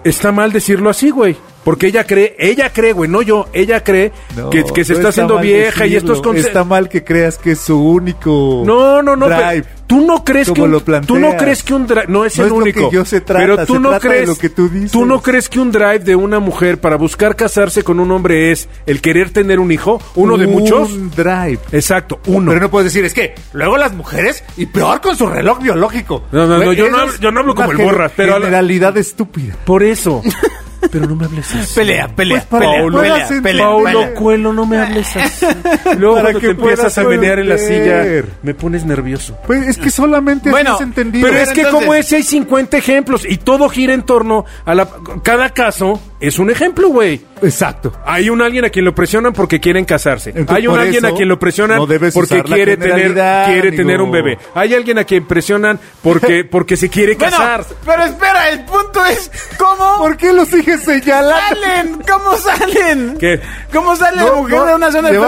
está 0.04 0.32
mal 0.32 0.52
decirlo 0.52 0.90
así, 0.90 1.10
güey. 1.10 1.36
Porque 1.64 1.88
ella 1.88 2.04
cree, 2.06 2.34
ella 2.38 2.72
cree, 2.72 2.92
güey, 2.94 3.10
no 3.10 3.20
yo, 3.20 3.46
ella 3.52 3.84
cree 3.84 4.12
No, 4.36 4.48
que, 4.48 4.64
que 4.64 4.84
se 4.84 4.92
no 4.94 4.98
está 5.00 5.08
haciendo 5.10 5.38
vieja 5.38 5.84
y 5.86 5.90
decirlo. 5.90 6.14
estos 6.14 6.26
conse- 6.26 6.38
Está 6.46 6.64
mal 6.64 6.88
que 6.88 7.04
creas 7.04 7.36
que 7.36 7.52
es 7.52 7.60
su 7.60 7.78
único 7.78 8.62
No, 8.64 9.02
no, 9.02 9.14
no. 9.14 9.26
drive. 9.26 9.62
pero 9.62 9.80
Tú 9.86 10.06
no 10.06 10.24
crees 10.24 10.46
como 10.48 10.54
que 10.54 10.62
un, 10.62 10.70
lo 10.70 10.80
tú 11.02 11.18
no 11.18 11.36
crees 11.36 11.64
que 11.64 11.74
un 11.74 11.84
drive 11.86 12.06
no 12.06 12.24
es 12.24 12.38
No 12.38 12.44
el 12.44 12.46
es 12.46 12.50
lo 12.52 12.56
único. 12.62 12.88
que 12.90 12.94
yo 12.94 13.04
se 13.04 13.20
trata, 13.20 13.40
pero 13.40 13.66
tú 13.66 13.74
se 13.74 13.80
no 13.80 13.88
trata 13.90 14.08
de 14.08 14.14
crees 14.14 14.28
lo 14.28 14.36
que 14.36 14.48
tú 14.48 14.68
dices. 14.68 14.94
no 14.94 15.20
crees 15.20 15.48
que 15.48 15.58
un 15.58 15.72
drive 15.72 15.98
de 15.98 16.14
una 16.14 16.38
mujer 16.38 16.78
para 16.80 16.94
buscar 16.96 17.34
casarse 17.34 17.82
con 17.82 17.98
un 17.98 18.10
hombre 18.12 18.52
es 18.52 18.68
el 18.86 19.00
querer 19.02 19.30
tener 19.30 19.58
un 19.58 19.72
hijo, 19.72 20.00
uno 20.14 20.38
de 20.38 20.46
muchos. 20.46 20.92
Un 20.92 21.10
drive. 21.10 21.58
Exacto, 21.72 22.20
uno. 22.26 22.52
Pero 22.52 22.60
no 22.62 22.70
puedes 22.70 22.92
decir, 22.92 23.04
es 23.04 23.12
que 23.12 23.34
luego 23.52 23.76
las 23.78 23.92
mujeres, 23.92 24.44
y 24.56 24.66
peor 24.66 25.00
con 25.00 25.16
su 25.16 25.26
reloj 25.26 25.60
biológico. 25.60 26.22
No, 26.30 26.46
no, 26.46 26.58
no, 26.58 26.72
yo 26.72 26.88
no 26.88 26.98
hablo- 26.98 27.18
yo 27.20 27.32
no 27.32 27.40
hablo 27.40 27.54
como 27.56 27.72
el 27.72 27.78
borras, 27.78 28.12
pero- 28.16 28.34
generalidad 28.34 28.96
estúpida. 28.96 29.56
Por 29.66 29.82
eso. 29.82 30.22
Pero 30.90 31.06
no 31.06 31.14
me 31.16 31.24
hables 31.26 31.54
así. 31.54 31.74
Pelea, 31.74 32.08
pelea, 32.14 32.44
Pues 32.48 32.60
pelea, 32.62 32.70
que 32.72 32.76
pelea, 32.78 32.90
puedas 32.90 33.12
pelea, 33.12 33.36
entender. 33.36 33.58
Paulo 33.58 33.84
pelea. 34.00 34.14
Coelho, 34.14 34.52
no 34.52 34.66
me 34.66 34.78
hables 34.78 35.16
así. 35.16 35.46
Luego 35.98 36.14
Para 36.16 36.22
cuando 36.32 36.40
que 36.40 36.46
te 36.46 36.52
empiezas 36.52 36.98
a 36.98 37.04
menear 37.04 37.38
en 37.38 37.48
la 37.48 37.58
silla, 37.58 38.04
me 38.42 38.54
pones 38.54 38.84
nervioso. 38.84 39.36
Pues 39.46 39.66
es 39.68 39.76
que 39.78 39.90
solamente 39.90 40.50
Bueno, 40.50 40.74
has 40.74 40.80
entendido. 40.80 41.26
Pero 41.28 41.38
es 41.40 41.50
que 41.50 41.60
entonces- 41.62 41.80
como 41.80 41.94
ese 41.94 42.16
hay 42.16 42.22
50 42.22 42.76
ejemplos 42.78 43.24
y 43.28 43.36
todo 43.38 43.68
gira 43.68 43.92
en 43.94 44.02
torno 44.02 44.44
a 44.64 44.74
la... 44.74 44.88
Cada 45.22 45.50
caso 45.50 46.00
es 46.20 46.38
un 46.38 46.50
ejemplo, 46.50 46.88
güey. 46.88 47.20
Exacto. 47.42 47.92
Hay 48.04 48.30
un 48.30 48.42
alguien 48.42 48.64
a 48.64 48.70
quien 48.70 48.84
lo 48.84 48.94
presionan 48.94 49.32
porque 49.32 49.60
quieren 49.60 49.84
casarse. 49.84 50.30
Entonces, 50.30 50.56
Hay 50.56 50.66
un 50.66 50.78
alguien 50.78 51.04
a 51.06 51.12
quien 51.12 51.28
lo 51.28 51.38
presionan 51.38 51.78
no 51.78 51.86
debes 51.86 52.14
porque 52.14 52.36
la 52.36 52.42
quiere 52.42 52.76
tener 52.76 53.12
quiere 53.14 53.60
amigo. 53.68 53.76
tener 53.76 54.00
un 54.00 54.10
bebé. 54.10 54.38
Hay 54.54 54.74
alguien 54.74 54.98
a 54.98 55.04
quien 55.04 55.26
presionan 55.26 55.78
porque 56.02 56.44
porque 56.50 56.76
se 56.76 56.88
quiere 56.88 57.14
Bueno, 57.14 57.36
casar. 57.36 57.64
pero 57.84 58.04
espera, 58.04 58.50
el 58.50 58.64
punto 58.64 59.04
es 59.06 59.30
cómo 59.58 59.98
¿Por 59.98 60.16
qué 60.16 60.32
lo 60.32 60.44
sigues 60.44 60.82
señalando? 60.82 61.30
salen, 61.48 62.02
cómo 62.08 62.36
salen. 62.36 63.16
¿Qué? 63.18 63.40
¿Cómo 63.72 63.94
sale 63.96 64.16
la 64.16 64.22
No, 64.24 64.36
mujer 64.36 64.56
no, 64.58 64.66
de 64.66 64.74
una 64.74 64.92
zona 64.92 65.10
de? 65.10 65.18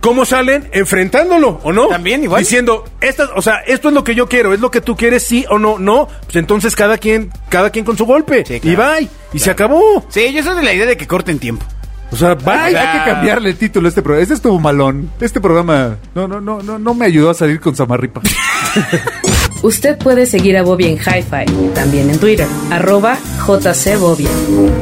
¿Cómo 0.00 0.24
salen? 0.24 0.68
Enfrentándolo, 0.72 1.60
¿o 1.62 1.72
no? 1.72 1.88
También, 1.88 2.22
igual. 2.24 2.40
Diciendo, 2.40 2.84
esta, 3.00 3.28
o 3.34 3.42
sea, 3.42 3.58
esto 3.66 3.88
es 3.88 3.94
lo 3.94 4.04
que 4.04 4.14
yo 4.14 4.28
quiero, 4.28 4.52
es 4.54 4.60
lo 4.60 4.70
que 4.70 4.80
tú 4.80 4.96
quieres, 4.96 5.22
sí 5.22 5.44
o 5.48 5.58
no, 5.58 5.78
no. 5.78 6.08
Pues 6.24 6.36
entonces 6.36 6.74
cada 6.76 6.98
quien, 6.98 7.30
cada 7.48 7.70
quien 7.70 7.84
con 7.84 7.96
su 7.96 8.04
golpe. 8.06 8.44
Sí, 8.46 8.60
Y 8.62 8.74
bye. 8.74 9.08
Y 9.34 9.38
se 9.38 9.50
acabó. 9.50 10.04
Sí, 10.10 10.30
yo 10.32 10.42
soy 10.42 10.56
de 10.56 10.62
la 10.62 10.74
idea 10.74 10.84
de 10.84 10.96
que 10.96 11.06
corten 11.12 11.38
tiempo. 11.38 11.66
O 12.10 12.16
sea, 12.16 12.34
bye. 12.34 12.74
Hay, 12.74 12.74
que 12.74 13.10
cambiarle 13.10 13.50
el 13.50 13.56
título 13.56 13.86
a 13.86 13.90
este 13.90 14.00
programa. 14.00 14.22
Este 14.22 14.34
estuvo 14.34 14.58
malón. 14.58 15.10
Este 15.20 15.42
programa 15.42 15.98
no, 16.14 16.26
no, 16.26 16.40
no, 16.40 16.62
no, 16.62 16.78
no 16.78 16.94
me 16.94 17.04
ayudó 17.04 17.28
a 17.28 17.34
salir 17.34 17.60
con 17.60 17.76
Samarripa. 17.76 18.22
Usted 19.62 19.98
puede 19.98 20.24
seguir 20.24 20.56
a 20.56 20.62
Bobia 20.62 20.88
en 20.88 20.96
Hi-Fi, 20.96 21.72
también 21.74 22.08
en 22.08 22.18
Twitter, 22.18 22.46
arroba 22.70 23.16
jcbobia, 23.46 24.30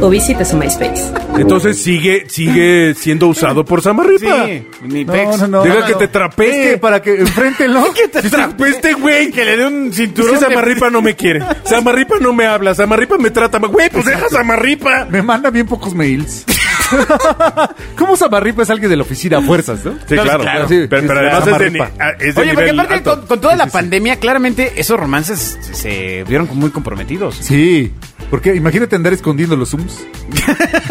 o 0.00 0.08
visite 0.08 0.44
su 0.44 0.56
MySpace. 0.56 1.12
Entonces 1.42 1.83
sigue, 1.83 2.24
sigue 2.29 2.94
siendo 2.94 3.29
usado 3.29 3.64
por 3.64 3.83
Samarripa. 3.83 4.46
Sí, 4.46 4.66
mi 4.83 5.05
No, 5.05 5.12
pex. 5.12 5.38
no, 5.40 5.46
no. 5.48 5.62
Deja 5.62 5.81
no, 5.81 5.87
que 5.87 5.92
no. 5.92 5.98
te 5.98 6.09
trapee. 6.09 6.48
Es 6.66 6.70
que 6.72 6.79
para 6.79 7.00
que 7.03 7.20
enfréntenlo. 7.20 7.85
Que 7.94 8.09
te 8.09 8.29
Pues 8.57 8.76
este 8.76 8.92
güey. 8.94 9.31
Que 9.31 9.44
le 9.44 9.57
dé 9.57 9.66
un 9.66 9.88
Es 9.88 9.96
cinturón. 9.96 10.35
que 10.38 10.40
de- 10.40 10.46
Samarripa 10.46 10.90
no 10.90 11.03
me 11.03 11.14
quiere. 11.16 11.40
Samarripa 11.64 12.16
no 12.20 12.33
me 12.33 12.46
habla. 12.46 12.74
Samarripa 12.74 13.18
me 13.18 13.31
trata. 13.31 13.59
mal. 13.59 13.70
Güey, 13.70 13.90
pues 13.90 14.05
deja 14.05 14.29
Samarripa. 14.29 15.07
Me 15.11 15.22
manda 15.22 15.50
bien 15.50 15.66
pocos 15.66 15.94
mails. 15.94 16.44
¿Cómo 17.96 18.16
Samarripa 18.16 18.62
es 18.62 18.70
alguien 18.70 18.90
de 18.90 18.96
la 18.96 19.03
oficina 19.03 19.38
a 19.38 19.42
fuerzas, 19.42 19.85
no? 19.85 19.92
Sí, 19.92 20.14
claro. 20.14 20.40
claro. 20.42 20.66
pero, 20.68 20.88
pero 20.88 21.00
Sí, 21.03 21.09
además 21.11 21.46
es 21.46 21.72
de, 21.72 22.26
es 22.29 22.35
de 22.35 22.40
Oye, 22.40 22.55
porque 22.55 22.70
aparte 22.70 23.03
con, 23.03 23.26
con 23.26 23.40
toda 23.40 23.57
la 23.57 23.66
pandemia, 23.66 24.16
claramente 24.16 24.72
esos 24.76 24.98
romances 24.98 25.59
se, 25.61 25.74
se 25.74 26.24
vieron 26.24 26.46
como 26.46 26.62
muy 26.62 26.70
comprometidos. 26.70 27.37
Sí. 27.37 27.92
Porque 28.30 28.54
imagínate 28.54 28.94
andar 28.96 29.12
escondiendo 29.12 29.56
los 29.56 29.70
Zooms. 29.70 30.06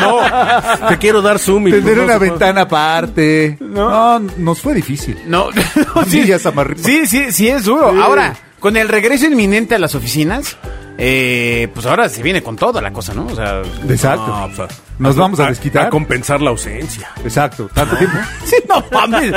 No, 0.00 0.88
te 0.88 0.98
quiero 0.98 1.22
dar 1.22 1.38
zoom. 1.38 1.68
y 1.68 1.70
Tener 1.72 1.98
no 1.98 2.04
una 2.04 2.18
ventana 2.18 2.62
aparte. 2.62 3.56
No. 3.60 4.18
nos 4.18 4.60
fue 4.60 4.74
difícil. 4.74 5.18
No, 5.26 5.50
no, 5.50 6.04
Sí, 6.06 6.26
sí, 6.76 7.06
sí, 7.06 7.32
sí 7.32 7.48
es 7.48 7.64
duro. 7.64 7.88
Ahora, 8.02 8.34
con 8.60 8.76
el 8.76 8.88
regreso 8.88 9.26
inminente 9.26 9.74
a 9.74 9.78
las 9.78 9.94
oficinas, 9.94 10.56
eh, 10.98 11.68
pues 11.74 11.86
ahora 11.86 12.08
se 12.08 12.22
viene 12.22 12.42
con 12.42 12.56
toda 12.56 12.80
la 12.80 12.92
cosa, 12.92 13.14
¿no? 13.14 13.26
O 13.26 13.34
sea, 13.34 13.62
Exacto. 13.88 14.26
No, 14.26 14.50
pues, 14.54 14.68
Nos 14.98 15.16
vamos 15.16 15.40
a 15.40 15.46
desquitar. 15.48 15.86
A 15.86 15.90
compensar 15.90 16.40
la 16.40 16.50
ausencia. 16.50 17.10
Exacto. 17.24 17.70
Tanto 17.72 17.96
tiempo. 17.96 18.16
sí, 18.44 18.56
no 18.68 18.84
mames. 18.92 19.32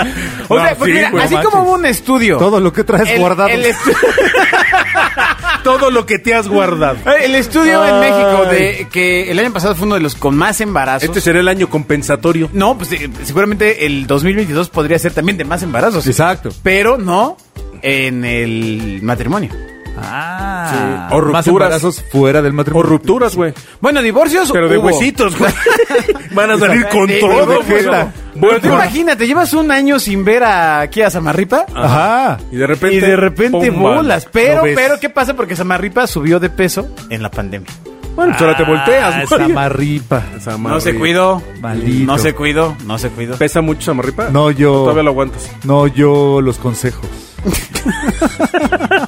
O 0.48 0.58
No, 0.58 0.64
sea, 0.66 0.76
porque 0.76 0.92
sí, 0.94 0.98
mira, 0.98 1.12
güey, 1.12 1.24
así 1.24 1.36
no 1.36 1.44
como 1.44 1.64
hubo 1.64 1.74
un 1.74 1.86
estudio. 1.86 2.38
Todo 2.38 2.60
lo 2.60 2.72
que 2.74 2.84
traes 2.84 3.10
el, 3.10 3.20
guardado. 3.20 3.50
El, 3.50 3.66
estu- 3.66 3.96
Todo 5.64 5.90
lo 5.90 6.06
que 6.06 6.20
te 6.20 6.36
has 6.36 6.48
guardado. 6.48 6.98
el 7.20 7.36
estudio 7.36 7.84
en. 7.86 8.00
México 8.00 8.46
de 8.52 8.88
que 8.92 9.32
el 9.32 9.40
año 9.40 9.52
pasado 9.52 9.74
fue 9.76 9.86
uno 9.88 9.96
de 9.96 10.02
los 10.02 10.16
con 10.16 10.36
más 10.38 10.62
embarazos. 10.62 11.04
Este 11.10 11.22
será 11.22 11.40
el 11.40 11.48
año 11.48 11.70
compensatorio. 11.70 12.50
No, 12.54 12.78
pues 12.78 12.92
eh, 12.92 13.10
seguramente 13.24 13.86
el 13.86 14.06
2022 14.06 14.70
podría 14.70 15.00
ser 15.00 15.14
también 15.14 15.38
de 15.38 15.46
más 15.46 15.64
embarazos. 15.64 16.06
Exacto. 16.06 16.50
Pero 16.62 16.98
no 16.98 17.38
en 17.82 18.26
el 18.26 19.00
matrimonio. 19.02 19.50
Ah. 19.98 20.70
Sí. 21.10 21.16
O 21.16 21.22
Más 21.22 21.46
rupturas. 21.46 21.48
embarazos 21.48 22.04
fuera 22.12 22.42
del 22.42 22.52
O 22.52 22.56
matrimonio. 22.56 22.90
rupturas, 22.90 23.36
güey. 23.36 23.54
Bueno, 23.82 24.02
divorcios 24.02 24.52
Pero 24.52 24.68
de 24.70 24.78
hubo. 24.78 24.88
huesitos, 24.88 25.38
güey. 25.38 25.52
Van 26.32 26.52
a 26.52 26.58
salir 26.58 26.86
con 26.88 27.08
todo, 27.20 27.46
de 27.46 27.56
tú 27.58 28.10
Bueno, 28.36 28.60
imagínate, 28.68 29.26
llevas 29.28 29.54
un 29.54 29.72
año 29.72 29.98
sin 30.00 30.26
ver 30.26 30.44
a, 30.44 30.82
aquí 30.82 31.02
a 31.02 31.10
Samarripa. 31.10 31.66
Ajá. 31.74 32.38
Y 32.52 32.58
de 32.58 32.68
repente. 32.68 32.96
Y 32.98 33.00
de 33.00 33.16
repente 33.16 33.72
¡pum! 33.72 33.82
bolas. 33.82 34.28
Pero, 34.32 34.64
pero, 34.76 35.00
¿qué 35.00 35.10
pasa? 35.10 35.34
Porque 35.36 35.56
Samarripa 35.56 36.08
subió 36.08 36.40
de 36.40 36.50
peso 36.50 36.90
en 37.10 37.24
la 37.24 37.32
pandemia. 37.32 37.70
Bueno, 38.16 38.32
pues 38.32 38.42
ahora 38.42 38.58
te 38.58 38.64
volteas, 38.64 39.16
Ah. 39.16 39.24
Samarripa. 39.28 40.24
Samarripa. 40.40 40.70
No 40.76 40.80
se 40.80 40.96
cuidó. 40.96 41.42
Maldito. 41.62 42.06
No 42.12 42.18
se 42.18 42.34
cuidó. 42.34 42.76
No 42.86 42.98
se 42.98 43.10
cuidó. 43.10 43.38
¿Pesa 43.38 43.62
mucho 43.62 43.82
Samarripa? 43.82 44.30
No, 44.32 44.52
yo- 44.52 44.84
Todavía 44.84 45.04
lo 45.04 45.10
aguantas. 45.12 45.50
No, 45.64 45.88
yo 45.88 46.40
los 46.42 46.58
consejos. 46.58 47.06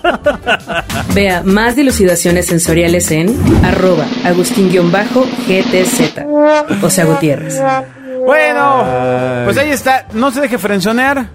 Vea 1.14 1.42
más 1.44 1.76
dilucidaciones 1.76 2.46
sensoriales 2.46 3.10
en 3.12 3.36
arroba 3.66 4.06
agustín-gtz, 4.24 6.26
o 6.84 6.90
sea 6.90 7.06
Gutiérrez. 7.06 7.60
Bueno, 8.26 8.84
Ay. 8.84 9.46
pues 9.46 9.58
ahí 9.58 9.70
está. 9.72 10.06
No 10.14 10.32
se 10.32 10.42
deje 10.42 10.58
frenzonear. 10.58 11.28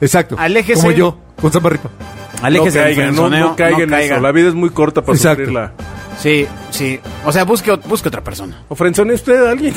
Exacto. 0.00 0.36
Aléjese. 0.38 0.80
Como 0.80 0.92
yo, 0.92 1.18
con 1.40 1.52
Samarripa. 1.52 1.90
Aléjese 2.42 2.78
no 2.78 2.84
caigan, 2.84 3.16
no, 3.16 3.30
no 3.30 3.56
caigan 3.56 3.80
en 3.82 3.90
caiga. 3.90 4.14
eso. 4.16 4.22
La 4.22 4.32
vida 4.32 4.48
es 4.48 4.54
muy 4.54 4.70
corta 4.70 5.02
para 5.02 5.16
Exacto. 5.16 5.44
sufrirla. 5.44 5.72
Sí, 6.18 6.46
sí. 6.70 6.98
O 7.24 7.32
sea, 7.32 7.44
busque, 7.44 7.70
busque 7.84 8.08
otra 8.08 8.22
persona. 8.24 8.62
O 8.68 8.74
frenzone 8.74 9.14
usted 9.14 9.46
a 9.46 9.50
alguien. 9.50 9.74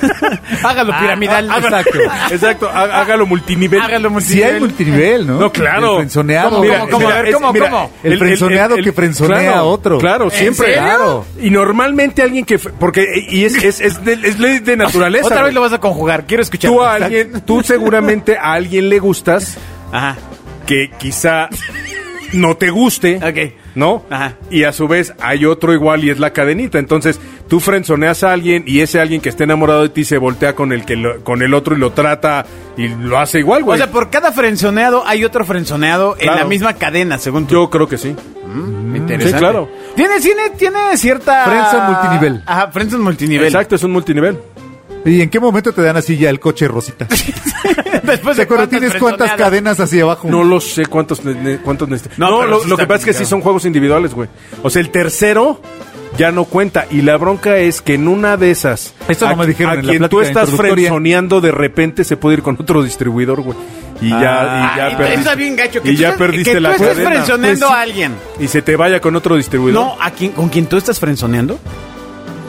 Hágalo 0.64 0.92
piramidal. 0.98 1.50
Hágalo. 1.50 1.76
Exacto. 1.78 1.98
Exacto, 2.30 2.70
há- 2.72 3.00
hágalo 3.00 3.26
multinivel. 3.26 3.80
Hágalo 3.80 4.20
Si 4.20 4.42
hay 4.42 4.58
multinivel, 4.58 5.26
¿no? 5.26 5.38
No, 5.38 5.52
claro. 5.52 5.92
El 5.92 5.96
frenzoneado. 5.98 6.50
¿Cómo, 6.50 6.72
cómo, 6.72 6.90
cómo? 6.90 7.08
A 7.08 7.22
ver, 7.22 7.34
¿cómo, 7.34 7.52
cómo? 7.52 7.90
El 8.02 8.18
frenzoneado 8.18 8.76
que 8.76 8.92
frenzonea 8.92 9.58
a 9.58 9.62
otro. 9.64 9.98
Claro, 9.98 10.24
¿En 10.24 10.30
siempre. 10.30 10.74
Claro. 10.74 11.24
Y 11.40 11.50
normalmente 11.50 12.22
alguien 12.22 12.44
que... 12.44 12.58
Porque, 12.58 13.26
y 13.28 13.44
es, 13.44 13.54
es, 13.62 13.80
es, 13.80 14.04
de, 14.04 14.14
es 14.14 14.38
ley 14.38 14.58
de 14.60 14.76
naturaleza. 14.76 15.26
Otra 15.26 15.42
vez 15.42 15.54
lo 15.54 15.60
vas 15.60 15.72
a 15.72 15.78
conjugar. 15.78 16.26
Quiero 16.26 16.42
escuchar. 16.42 16.70
Tú 16.70 16.82
a 16.82 16.94
alguien, 16.94 17.42
tú 17.42 17.62
seguramente 17.62 18.36
a 18.38 18.52
alguien 18.54 18.88
le 18.88 18.98
gustas 18.98 19.56
Ajá. 19.92 20.16
que 20.66 20.90
quizá 20.98 21.48
no 22.36 22.56
te 22.56 22.70
guste. 22.70 23.16
Ok. 23.16 23.54
¿No? 23.74 24.04
Ajá. 24.10 24.34
Y 24.50 24.64
a 24.64 24.72
su 24.72 24.86
vez 24.88 25.12
hay 25.20 25.44
otro 25.44 25.72
igual 25.72 26.04
y 26.04 26.10
es 26.10 26.18
la 26.18 26.32
cadenita. 26.32 26.78
Entonces, 26.78 27.20
tú 27.48 27.60
frenzoneas 27.60 28.22
a 28.24 28.32
alguien 28.32 28.64
y 28.66 28.80
ese 28.80 29.00
alguien 29.00 29.20
que 29.20 29.28
esté 29.28 29.44
enamorado 29.44 29.82
de 29.82 29.88
ti 29.88 30.04
se 30.04 30.18
voltea 30.18 30.54
con 30.54 30.72
el 30.72 30.84
que 30.84 30.96
lo- 30.96 31.22
con 31.24 31.42
el 31.42 31.52
otro 31.54 31.76
y 31.76 31.78
lo 31.78 31.92
trata 31.92 32.46
y 32.76 32.88
lo 32.88 33.18
hace 33.18 33.38
igual, 33.40 33.64
güey. 33.64 33.80
O 33.80 33.82
sea, 33.82 33.90
por 33.92 34.10
cada 34.10 34.32
frenzoneado 34.32 35.02
hay 35.06 35.24
otro 35.24 35.44
frenzoneado 35.44 36.16
en 36.18 36.26
la 36.34 36.44
misma 36.44 36.74
cadena, 36.74 37.18
según 37.18 37.46
tú. 37.46 37.54
Yo 37.54 37.70
creo 37.70 37.88
que 37.88 37.98
sí. 37.98 38.14
Interesante. 38.94 39.32
Sí, 39.32 39.38
claro. 39.38 39.68
Tiene, 39.94 40.20
tiene, 40.20 40.50
tiene 40.56 40.96
cierta... 40.96 41.44
Friendzone 41.44 41.88
multinivel. 41.92 42.42
Ajá, 42.46 42.68
friendzone 42.72 43.02
multinivel. 43.04 43.46
Exacto, 43.46 43.74
es 43.76 43.82
un 43.82 43.92
multinivel. 43.92 44.38
¿Y 45.06 45.22
en 45.22 45.30
qué 45.30 45.40
momento 45.40 45.72
te 45.72 45.80
dan 45.82 45.96
así 45.96 46.16
ya 46.18 46.28
el 46.30 46.38
coche 46.40 46.68
rosita? 46.68 47.06
Después 48.02 48.36
¿Te 48.36 48.44
de 48.46 48.66
¿Tienes 48.66 48.94
cuántas 48.96 49.32
cadenas 49.34 49.80
así 49.80 50.00
abajo? 50.00 50.28
No 50.28 50.44
lo 50.44 50.60
sé 50.60 50.86
cuántos, 50.86 51.24
ne- 51.24 51.34
ne- 51.34 51.58
cuántos 51.58 51.88
necesitas. 51.88 52.18
No, 52.18 52.30
No, 52.30 52.38
pero 52.40 52.50
lo, 52.50 52.60
sí 52.62 52.68
lo 52.68 52.76
que 52.76 52.86
pasa 52.86 52.98
es 52.98 53.04
que 53.04 53.12
sí 53.12 53.16
complicado. 53.18 53.30
son 53.30 53.40
juegos 53.40 53.64
individuales, 53.64 54.14
güey. 54.14 54.28
O 54.62 54.70
sea, 54.70 54.80
el 54.82 54.90
tercero 54.90 55.60
ya 56.18 56.30
no 56.32 56.44
cuenta. 56.44 56.86
Y 56.90 57.02
la 57.02 57.16
bronca 57.16 57.56
es 57.58 57.80
que 57.82 57.94
en 57.94 58.08
una 58.08 58.36
de 58.36 58.50
esas. 58.50 58.94
Esto 59.08 59.26
no 59.26 59.32
a, 59.32 59.36
me 59.36 59.46
dijeron 59.46 59.72
a 59.76 59.80
en 59.80 59.86
la 59.86 59.90
quien 59.92 60.02
tú 60.04 60.08
plática 60.18 60.28
estás 60.28 60.48
introductoria. 60.50 60.88
frenzoneando 60.88 61.40
de 61.40 61.52
repente 61.52 62.04
se 62.04 62.16
puede 62.16 62.36
ir 62.38 62.42
con 62.42 62.56
otro 62.60 62.82
distribuidor, 62.82 63.40
güey. 63.42 63.56
Y 64.00 64.10
ya, 64.10 64.18
Ah, 64.18 64.72
y 64.74 64.78
ya 64.78 64.86
Ay, 64.88 64.96
perdiste. 64.96 65.18
está 65.20 65.34
bien 65.36 65.56
gacho. 65.56 65.82
Que 65.82 65.90
y 65.90 65.96
tú 65.96 66.02
ya 66.02 66.10
estés- 66.14 66.18
perdiste 66.18 66.52
que 66.52 66.60
la 66.60 66.76
tú 66.76 66.82
cadena. 66.84 67.10
frenzoneando 67.10 67.66
Pues 67.66 67.70
sí. 67.70 67.74
a 67.76 67.80
alguien. 67.82 68.14
Y 68.40 68.48
se 68.48 68.62
te 68.62 68.76
vaya 68.76 69.00
con 69.00 69.14
otro 69.16 69.36
distribuidor. 69.36 69.80
No, 69.82 69.96
¿a 70.00 70.10
quién, 70.10 70.32
¿con 70.32 70.48
quién 70.48 70.66
tú 70.66 70.76
estás 70.76 70.98
frenzoneando? 71.00 71.58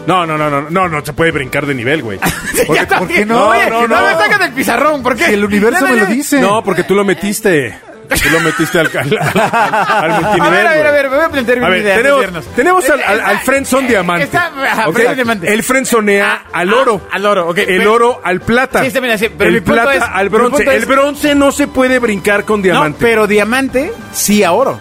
No, 0.08 0.26
no, 0.26 0.38
no, 0.38 0.50
no, 0.50 0.70
no, 0.70 0.88
no 0.90 1.06
se 1.06 1.14
puede 1.14 1.32
brincar 1.32 1.66
de 1.66 1.76
nivel, 1.76 2.02
güey. 2.02 2.18
¿Por 2.66 2.76
qué- 2.78 2.86
Ya 2.86 2.88
por 2.88 3.08
qué 3.08 3.26
también. 3.26 3.28
no? 3.28 3.50
Oye, 3.50 3.70
No, 3.70 3.88
no, 3.88 4.00
no. 4.00 4.08
me 4.08 4.14
saca 4.14 4.38
del 4.40 4.54
pizarrón. 4.54 5.04
¿Por 5.04 5.16
qué? 5.16 5.26
Si 5.26 5.34
el 5.34 5.44
universo 5.46 5.86
me 5.86 5.98
lo 5.98 6.06
dice. 6.08 6.40
No, 6.42 6.64
porque 6.64 6.84
tú 6.84 6.96
lo 6.96 7.04
metiste. 7.06 7.78
Tú 8.08 8.30
lo 8.32 8.40
metiste 8.40 8.80
al, 8.80 8.88
al, 8.88 9.18
al- 9.20 9.52
al 9.52 10.12
A 10.12 10.20
multinivel. 10.22 10.52
ver, 10.54 10.66
a 10.68 10.72
ver, 10.76 10.88
a 10.88 10.92
ver, 10.92 11.10
me 11.10 11.16
voy 11.18 11.26
a 11.26 11.30
plantear 11.30 11.58
A 11.58 11.62
mi 11.66 11.70
ver, 11.72 11.82
idea. 11.82 11.96
tenemos, 11.98 12.46
tenemos 12.56 12.90
al, 12.90 13.04
al, 13.04 13.20
al 13.20 13.40
friendzone 13.40 13.88
diamante. 13.90 14.24
está- 14.24 14.46
ajá, 14.46 14.88
¿ok? 14.88 14.94
friendzone 14.94 15.16
diamante. 15.16 15.54
Él 15.54 15.62
frenzonea 15.64 16.44
al 16.54 16.74
oro. 16.74 17.02
ah, 17.12 17.16
al 17.16 17.26
oro, 17.26 17.50
ok. 17.50 17.58
El 17.58 17.66
Pero- 17.66 17.94
oro 17.94 18.22
al 18.24 18.40
plata. 18.40 18.80
Sí, 18.80 18.88
está 18.88 19.02
bien 19.02 19.12
así, 19.14 19.28
pero 19.38 19.52
mi 19.52 19.58
el 19.58 19.64
punto 19.64 19.82
plata 19.82 19.96
es- 19.98 20.04
al 20.10 20.30
mi 20.30 20.38
bronce. 20.38 20.56
punto 20.56 20.72
es- 20.72 20.78
El 20.78 20.86
bronce 20.86 21.36
no 21.36 21.52
se 21.52 21.68
puede 21.68 22.00
brincar 22.00 22.46
con 22.46 22.62
diamante. 22.62 22.98
No, 22.98 23.06
pero 23.10 23.28
diamante 23.28 23.92
sí 24.14 24.42
a 24.42 24.54
oro. 24.54 24.80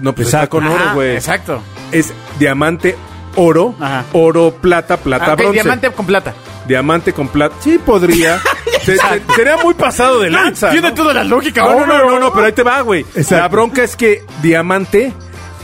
No, 0.00 0.14
pues 0.14 0.28
está 0.28 0.46
con 0.46 0.66
oro, 0.66 0.94
güey. 0.94 1.14
Exacto. 1.14 1.62
Es 1.92 2.10
diamante, 2.38 2.96
oro, 3.36 3.74
Ajá. 3.80 4.04
oro, 4.12 4.54
plata, 4.60 4.96
plata, 4.96 5.26
Ah, 5.28 5.32
ok, 5.32 5.38
bronce. 5.38 5.52
diamante 5.54 5.90
con 5.90 6.06
plata. 6.06 6.34
Diamante 6.66 7.12
con 7.12 7.28
plata. 7.28 7.54
Sí, 7.60 7.78
podría. 7.84 8.40
Se- 8.82 8.96
se- 8.96 9.22
sería 9.36 9.56
muy 9.58 9.74
pasado 9.74 10.18
de 10.20 10.30
lanza. 10.30 10.70
Tiene 10.70 10.88
¿no? 10.88 10.94
toda 10.94 11.14
la 11.14 11.22
lógica. 11.24 11.62
No, 11.62 11.86
no, 11.86 11.98
no, 11.98 12.10
no, 12.10 12.18
no, 12.18 12.32
pero 12.32 12.46
ahí 12.46 12.52
te 12.52 12.62
va, 12.64 12.80
güey. 12.80 13.02
Exacto. 13.14 13.36
La 13.36 13.48
bronca 13.48 13.82
es 13.84 13.94
que 13.96 14.24
Diamante, 14.42 15.12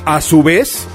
a 0.05 0.21
su 0.21 0.43
vez, 0.45 0.87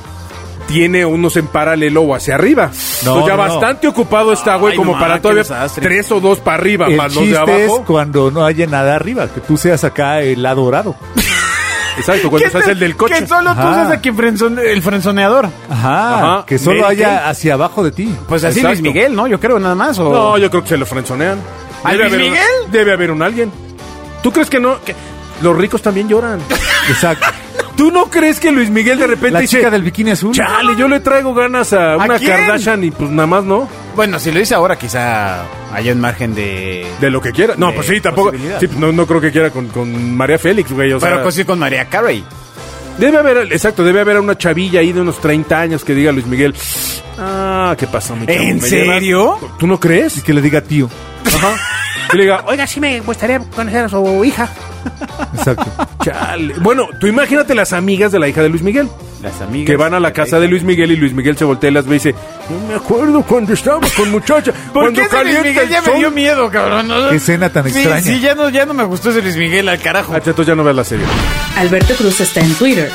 tiene 0.68 1.06
unos 1.06 1.36
en 1.36 1.48
paralelo 1.48 2.02
o 2.04 2.16
hacia 2.16 2.36
arriba. 2.36 2.68
No, 3.04 3.18
Entonces 3.18 3.26
ya 3.28 3.36
no, 3.36 3.46
no. 3.46 3.50
bastante 3.60 3.88
ocupado 3.90 4.32
está, 4.32 4.56
güey, 4.56 4.72
Ay, 4.72 4.78
como 4.78 4.94
no, 4.94 5.00
para 5.00 5.16
qué 5.16 5.20
todavía 5.22 5.44
desastre. 5.44 5.84
tres 5.86 6.10
o 6.14 6.22
dos 6.22 6.40
para 6.40 6.56
arriba, 6.58 6.88
El 6.88 6.96
más 6.96 7.14
los 7.14 7.26
de 7.26 7.36
chiste 7.36 7.64
es 7.66 7.70
abajo. 7.70 7.84
cuando 7.86 8.32
no 8.32 8.46
haya 8.46 8.66
nada 8.68 8.96
arriba, 8.96 9.28
que 9.28 9.42
tú 9.42 9.58
seas 9.58 9.84
acá 9.84 10.22
el 10.22 10.46
adorado. 10.46 10.96
Exacto, 11.98 12.30
cuando 12.30 12.50
seas 12.50 12.68
el 12.68 12.80
del 12.80 12.96
coche. 12.96 13.16
Que 13.20 13.28
solo 13.28 13.54
tú 13.54 13.60
Ajá. 13.62 13.74
seas 13.76 13.92
aquí 13.92 14.10
frenzone- 14.12 14.64
el 14.66 14.82
frenzoneador. 14.82 15.48
Ajá, 15.70 16.16
Ajá. 16.38 16.46
que 16.46 16.58
solo 16.58 16.86
haya 16.88 17.30
hacia 17.30 17.54
abajo 17.54 17.84
de 17.84 17.92
ti. 17.92 18.16
Pues 18.28 18.44
así 18.44 18.60
Exacto. 18.60 18.82
Luis 18.82 18.94
Miguel, 18.94 19.16
¿no? 19.16 19.28
Yo 19.28 19.40
creo 19.40 19.60
nada 19.60 19.76
más. 19.76 19.98
O... 20.00 20.12
No, 20.12 20.38
yo 20.38 20.50
creo 20.50 20.64
que 20.64 20.70
se 20.70 20.78
lo 20.78 20.86
frenzonean. 20.86 21.38
¿Al 21.84 21.98
Debe 21.98 22.04
Luis 22.10 22.14
haber 22.14 22.26
un- 22.26 22.32
Miguel? 22.32 22.72
debe 22.72 22.94
haber 22.94 23.12
un 23.12 23.22
alguien. 23.22 23.52
¿Tú 24.22 24.32
crees 24.32 24.50
que 24.50 24.60
no? 24.60 24.80
Que 24.84 24.96
los 25.42 25.56
ricos 25.58 25.82
también 25.82 26.08
lloran. 26.08 26.40
Exacto. 26.90 27.26
¿Tú 27.76 27.92
no 27.92 28.06
crees 28.06 28.40
que 28.40 28.52
Luis 28.52 28.70
Miguel 28.70 29.00
de 29.00 29.08
repente 29.08 29.32
La 29.32 29.40
dice, 29.40 29.58
chica 29.58 29.70
del 29.72 29.82
bikini 29.82 30.12
azul. 30.12 30.32
chale, 30.34 30.76
yo 30.78 30.88
le 30.88 31.00
traigo 31.00 31.34
ganas 31.34 31.74
a 31.74 31.98
una? 31.98 32.20
Kardashian 32.20 32.84
y 32.84 32.92
pues 32.92 33.10
nada 33.10 33.26
más 33.28 33.44
no? 33.44 33.68
Bueno, 33.96 34.20
si 34.20 34.32
lo 34.32 34.40
dice 34.40 34.56
ahora, 34.56 34.76
quizá 34.78 35.44
haya 35.74 35.94
un 35.94 36.00
margen 36.02 36.34
de. 36.34 36.86
De 37.00 37.10
lo 37.10 37.22
que 37.22 37.32
quiera. 37.32 37.54
No, 37.58 37.72
pues 37.74 37.88
sí, 37.88 38.02
tampoco. 38.02 38.32
Sí, 38.60 38.68
no, 38.78 38.92
no 38.92 39.06
creo 39.06 39.22
que 39.22 39.32
quiera 39.32 39.50
con, 39.52 39.68
con 39.68 40.16
María 40.16 40.40
Félix, 40.40 40.72
güey. 40.72 40.92
O 40.94 41.00
sea, 41.00 41.10
Pero 41.10 41.24
pues 41.24 41.36
sí 41.36 41.46
con 41.46 41.60
María 41.60 41.86
Carey. 41.90 42.24
debe 42.98 43.18
haber, 43.18 43.38
exacto, 43.54 43.84
debe 43.84 44.02
haber 44.02 44.20
una 44.20 44.38
chavilla 44.38 44.80
ahí 44.80 44.92
de 44.94 45.02
unos 45.02 45.20
30 45.22 45.60
años 45.60 45.84
que 45.84 45.94
diga 45.94 46.12
Luis 46.12 46.26
Miguel. 46.26 46.56
Ah, 47.20 47.76
¿qué 47.78 47.86
pasó, 47.86 48.16
mi 48.16 48.26
chavo? 48.26 48.40
¿En 48.40 48.56
¿Me 48.56 48.62
serio? 48.68 49.38
llevas?" 49.40 49.58
¿Tú 49.60 49.68
no 49.68 49.76
Y 49.76 49.78
crees? 49.78 50.24
que 50.24 50.34
le 50.34 50.42
diga 50.42 50.62
tío. 50.62 50.90
Ajá. 51.26 51.56
Que 52.10 52.18
le 52.18 52.24
diga, 52.24 52.44
oiga, 52.48 52.66
sí 52.66 52.80
me 52.80 53.00
gustaría 53.02 53.40
conocer 53.40 53.86
a 53.86 53.90
su 53.90 54.26
hija. 54.26 54.50
Exacto. 55.36 55.66
Chale. 56.04 56.54
Bueno, 56.60 56.88
tú 57.00 57.08
imagínate 57.08 57.56
las 57.56 57.74
amigas 57.74 58.12
de 58.12 58.20
la 58.20 58.28
hija 58.28 58.42
de 58.42 58.50
Luis 58.50 58.62
Miguel. 58.64 58.88
Las 59.22 59.40
amigas. 59.42 59.68
Que 59.68 59.78
van 59.78 59.94
a 59.94 60.00
la 60.00 60.12
casa 60.12 60.40
de 60.40 60.48
Luis 60.48 60.64
Miguel 60.64 60.92
y 60.92 60.96
Luis 60.98 61.14
Miguel 61.14 61.38
se 61.38 61.46
voltea 61.46 61.70
y 61.70 61.74
las 61.74 61.86
ve 61.86 61.92
y 61.96 62.00
dice, 62.00 62.16
no 62.50 62.68
me 62.68 62.76
acuerdo 62.76 63.22
cuando 63.24 63.54
estábamos 63.54 63.92
con 63.94 64.12
muchacha. 64.12 64.52
¿Por 64.52 64.84
cuando 64.84 65.00
qué 65.02 65.08
ese 65.08 65.16
Luis 65.24 65.36
calienta 65.36 65.50
Miguel 65.50 65.64
el 65.64 65.70
ya 65.70 65.82
me 65.82 65.88
sol". 65.88 65.98
dio 65.98 66.12
miedo, 66.12 66.50
cabrón? 66.52 66.88
¿no? 66.90 67.10
Qué 67.10 67.16
escena 67.16 67.50
tan 67.50 67.64
Sí, 67.70 67.80
extraña. 67.80 68.02
Sí, 68.02 68.20
ya 68.20 68.36
no, 68.36 68.50
ya 68.50 68.66
no 68.66 68.74
me 68.74 68.84
gustó 68.84 69.12
ese 69.12 69.22
Luis 69.22 69.38
Miguel 69.38 69.70
al 69.70 69.80
carajo. 69.80 70.12
Ah, 70.14 70.18
entonces 70.18 70.46
ya 70.48 70.56
no 70.56 70.64
ves 70.64 70.76
la 70.76 70.84
serie. 70.84 71.06
Alberto 71.58 71.94
Cruz 71.96 72.20
está 72.20 72.42
en 72.42 72.54
Twitter. 72.56 72.90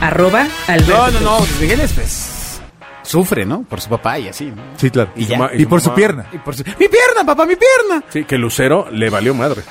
Arroba 0.00 0.46
Alberto 0.66 0.92
No, 0.96 1.06
no, 1.06 1.10
Cruz. 1.10 1.22
no. 1.22 1.38
Luis 1.40 1.60
Miguel 1.60 1.80
es, 1.80 1.92
pues, 1.92 2.60
sufre, 3.02 3.44
¿no? 3.44 3.62
Por 3.62 3.80
su 3.80 3.88
papá 3.90 4.18
y 4.18 4.28
así, 4.28 4.46
¿no? 4.46 4.62
Sí, 4.78 4.90
claro. 4.90 5.10
Y 5.14 5.24
Y, 5.24 5.26
ya. 5.26 5.38
ma- 5.38 5.50
y 5.54 5.62
su 5.64 5.68
por 5.68 5.80
su 5.80 5.86
mamá. 5.88 5.96
pierna. 5.96 6.26
Y 6.32 6.38
por 6.38 6.56
su- 6.56 6.64
¡Mi 6.64 6.88
pierna, 6.88 7.24
papá, 7.26 7.44
mi 7.44 7.54
pierna! 7.56 8.02
Sí, 8.08 8.24
que 8.24 8.36
Lucero 8.38 8.88
le 8.90 9.10
valió 9.10 9.34
madre. 9.34 9.62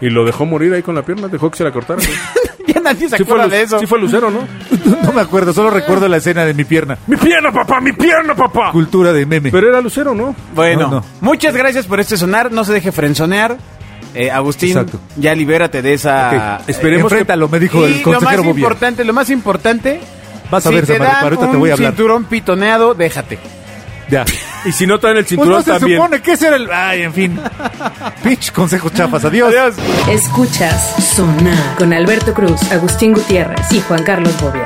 Y 0.00 0.10
lo 0.10 0.24
dejó 0.24 0.44
morir 0.44 0.72
ahí 0.74 0.82
con 0.82 0.94
la 0.94 1.02
pierna, 1.02 1.28
dejó 1.28 1.50
que 1.50 1.56
se 1.58 1.64
la 1.64 1.72
cortara. 1.72 2.00
güey. 2.02 2.18
ya 2.74 2.80
nadie 2.80 3.08
se 3.08 3.16
Sí 3.16 3.22
acuerda 3.22 3.48
de 3.48 3.62
eso. 3.62 3.78
sí 3.78 3.86
fue 3.86 3.98
Lucero, 3.98 4.30
¿no? 4.30 4.40
No 5.02 5.12
me 5.12 5.20
acuerdo, 5.22 5.52
solo 5.52 5.70
recuerdo 5.70 6.06
la 6.08 6.18
escena 6.18 6.44
de 6.44 6.52
mi 6.54 6.64
pierna. 6.64 6.98
¡Mi 7.06 7.16
pierna, 7.16 7.50
papá! 7.52 7.80
¡Mi 7.80 7.92
pierna, 7.92 8.34
papá! 8.34 8.70
Cultura 8.72 9.12
de 9.12 9.24
meme. 9.26 9.50
Pero 9.50 9.68
era 9.68 9.80
Lucero, 9.80 10.14
¿no? 10.14 10.34
Bueno, 10.54 10.82
No, 10.82 10.90
no. 10.96 11.04
muchas 11.20 11.54
gracias 11.56 11.86
por 11.86 12.00
este 12.00 12.16
sonar. 12.16 12.52
No 12.52 12.64
se 12.64 12.72
deje 12.74 12.92
frenzonear. 12.92 13.56
Eh, 14.14 14.30
Agustín, 14.30 14.70
Exacto. 14.70 14.98
ya 15.16 15.34
libérate 15.34 15.82
de 15.82 15.92
esa. 15.94 16.58
Ok, 16.62 16.68
esperemos 16.68 17.08
que- 17.10 17.16
Enfréntalo, 17.18 17.48
me 17.48 17.58
dijo 17.60 17.80
y 17.80 17.84
el 17.84 17.96
lo 17.98 18.02
consejero 18.02 18.30
más 18.42 18.46
Bobia. 18.46 18.60
importante, 18.62 19.04
lo 19.04 19.12
más 19.12 19.28
importante. 19.30 20.00
Vas 20.50 20.64
a 20.64 20.68
si 20.70 20.74
ver, 20.74 20.86
te 20.86 20.92
Samara, 20.94 21.12
dan 21.14 21.22
ahorita 21.24 21.42
te 21.50 21.52
un 21.54 21.58
voy 21.58 21.70
a 21.70 21.72
hablar. 21.74 21.90
cinturón 21.92 22.24
pitoneado, 22.24 22.94
déjate. 22.94 23.38
Ya. 24.08 24.24
Y 24.66 24.72
si 24.72 24.86
no 24.86 24.98
traen 24.98 25.18
el 25.18 25.22
Pues 25.24 25.30
cinturón 25.30 25.58
no 25.58 25.62
se 25.62 25.70
también. 25.70 25.98
supone 25.98 26.20
que 26.20 26.32
ese 26.32 26.48
era 26.48 26.56
el... 26.56 26.68
Ay, 26.70 27.02
en 27.02 27.12
fin. 27.14 27.40
Pitch, 28.24 28.52
consejos 28.52 28.92
chafas. 28.92 29.24
Adiós. 29.24 29.54
Escuchas 30.10 30.94
Sonar 31.14 31.76
con 31.78 31.92
Alberto 31.92 32.34
Cruz, 32.34 32.60
Agustín 32.72 33.12
Gutiérrez 33.14 33.70
y 33.72 33.80
Juan 33.80 34.02
Carlos 34.02 34.34
Bobia. 34.40 34.64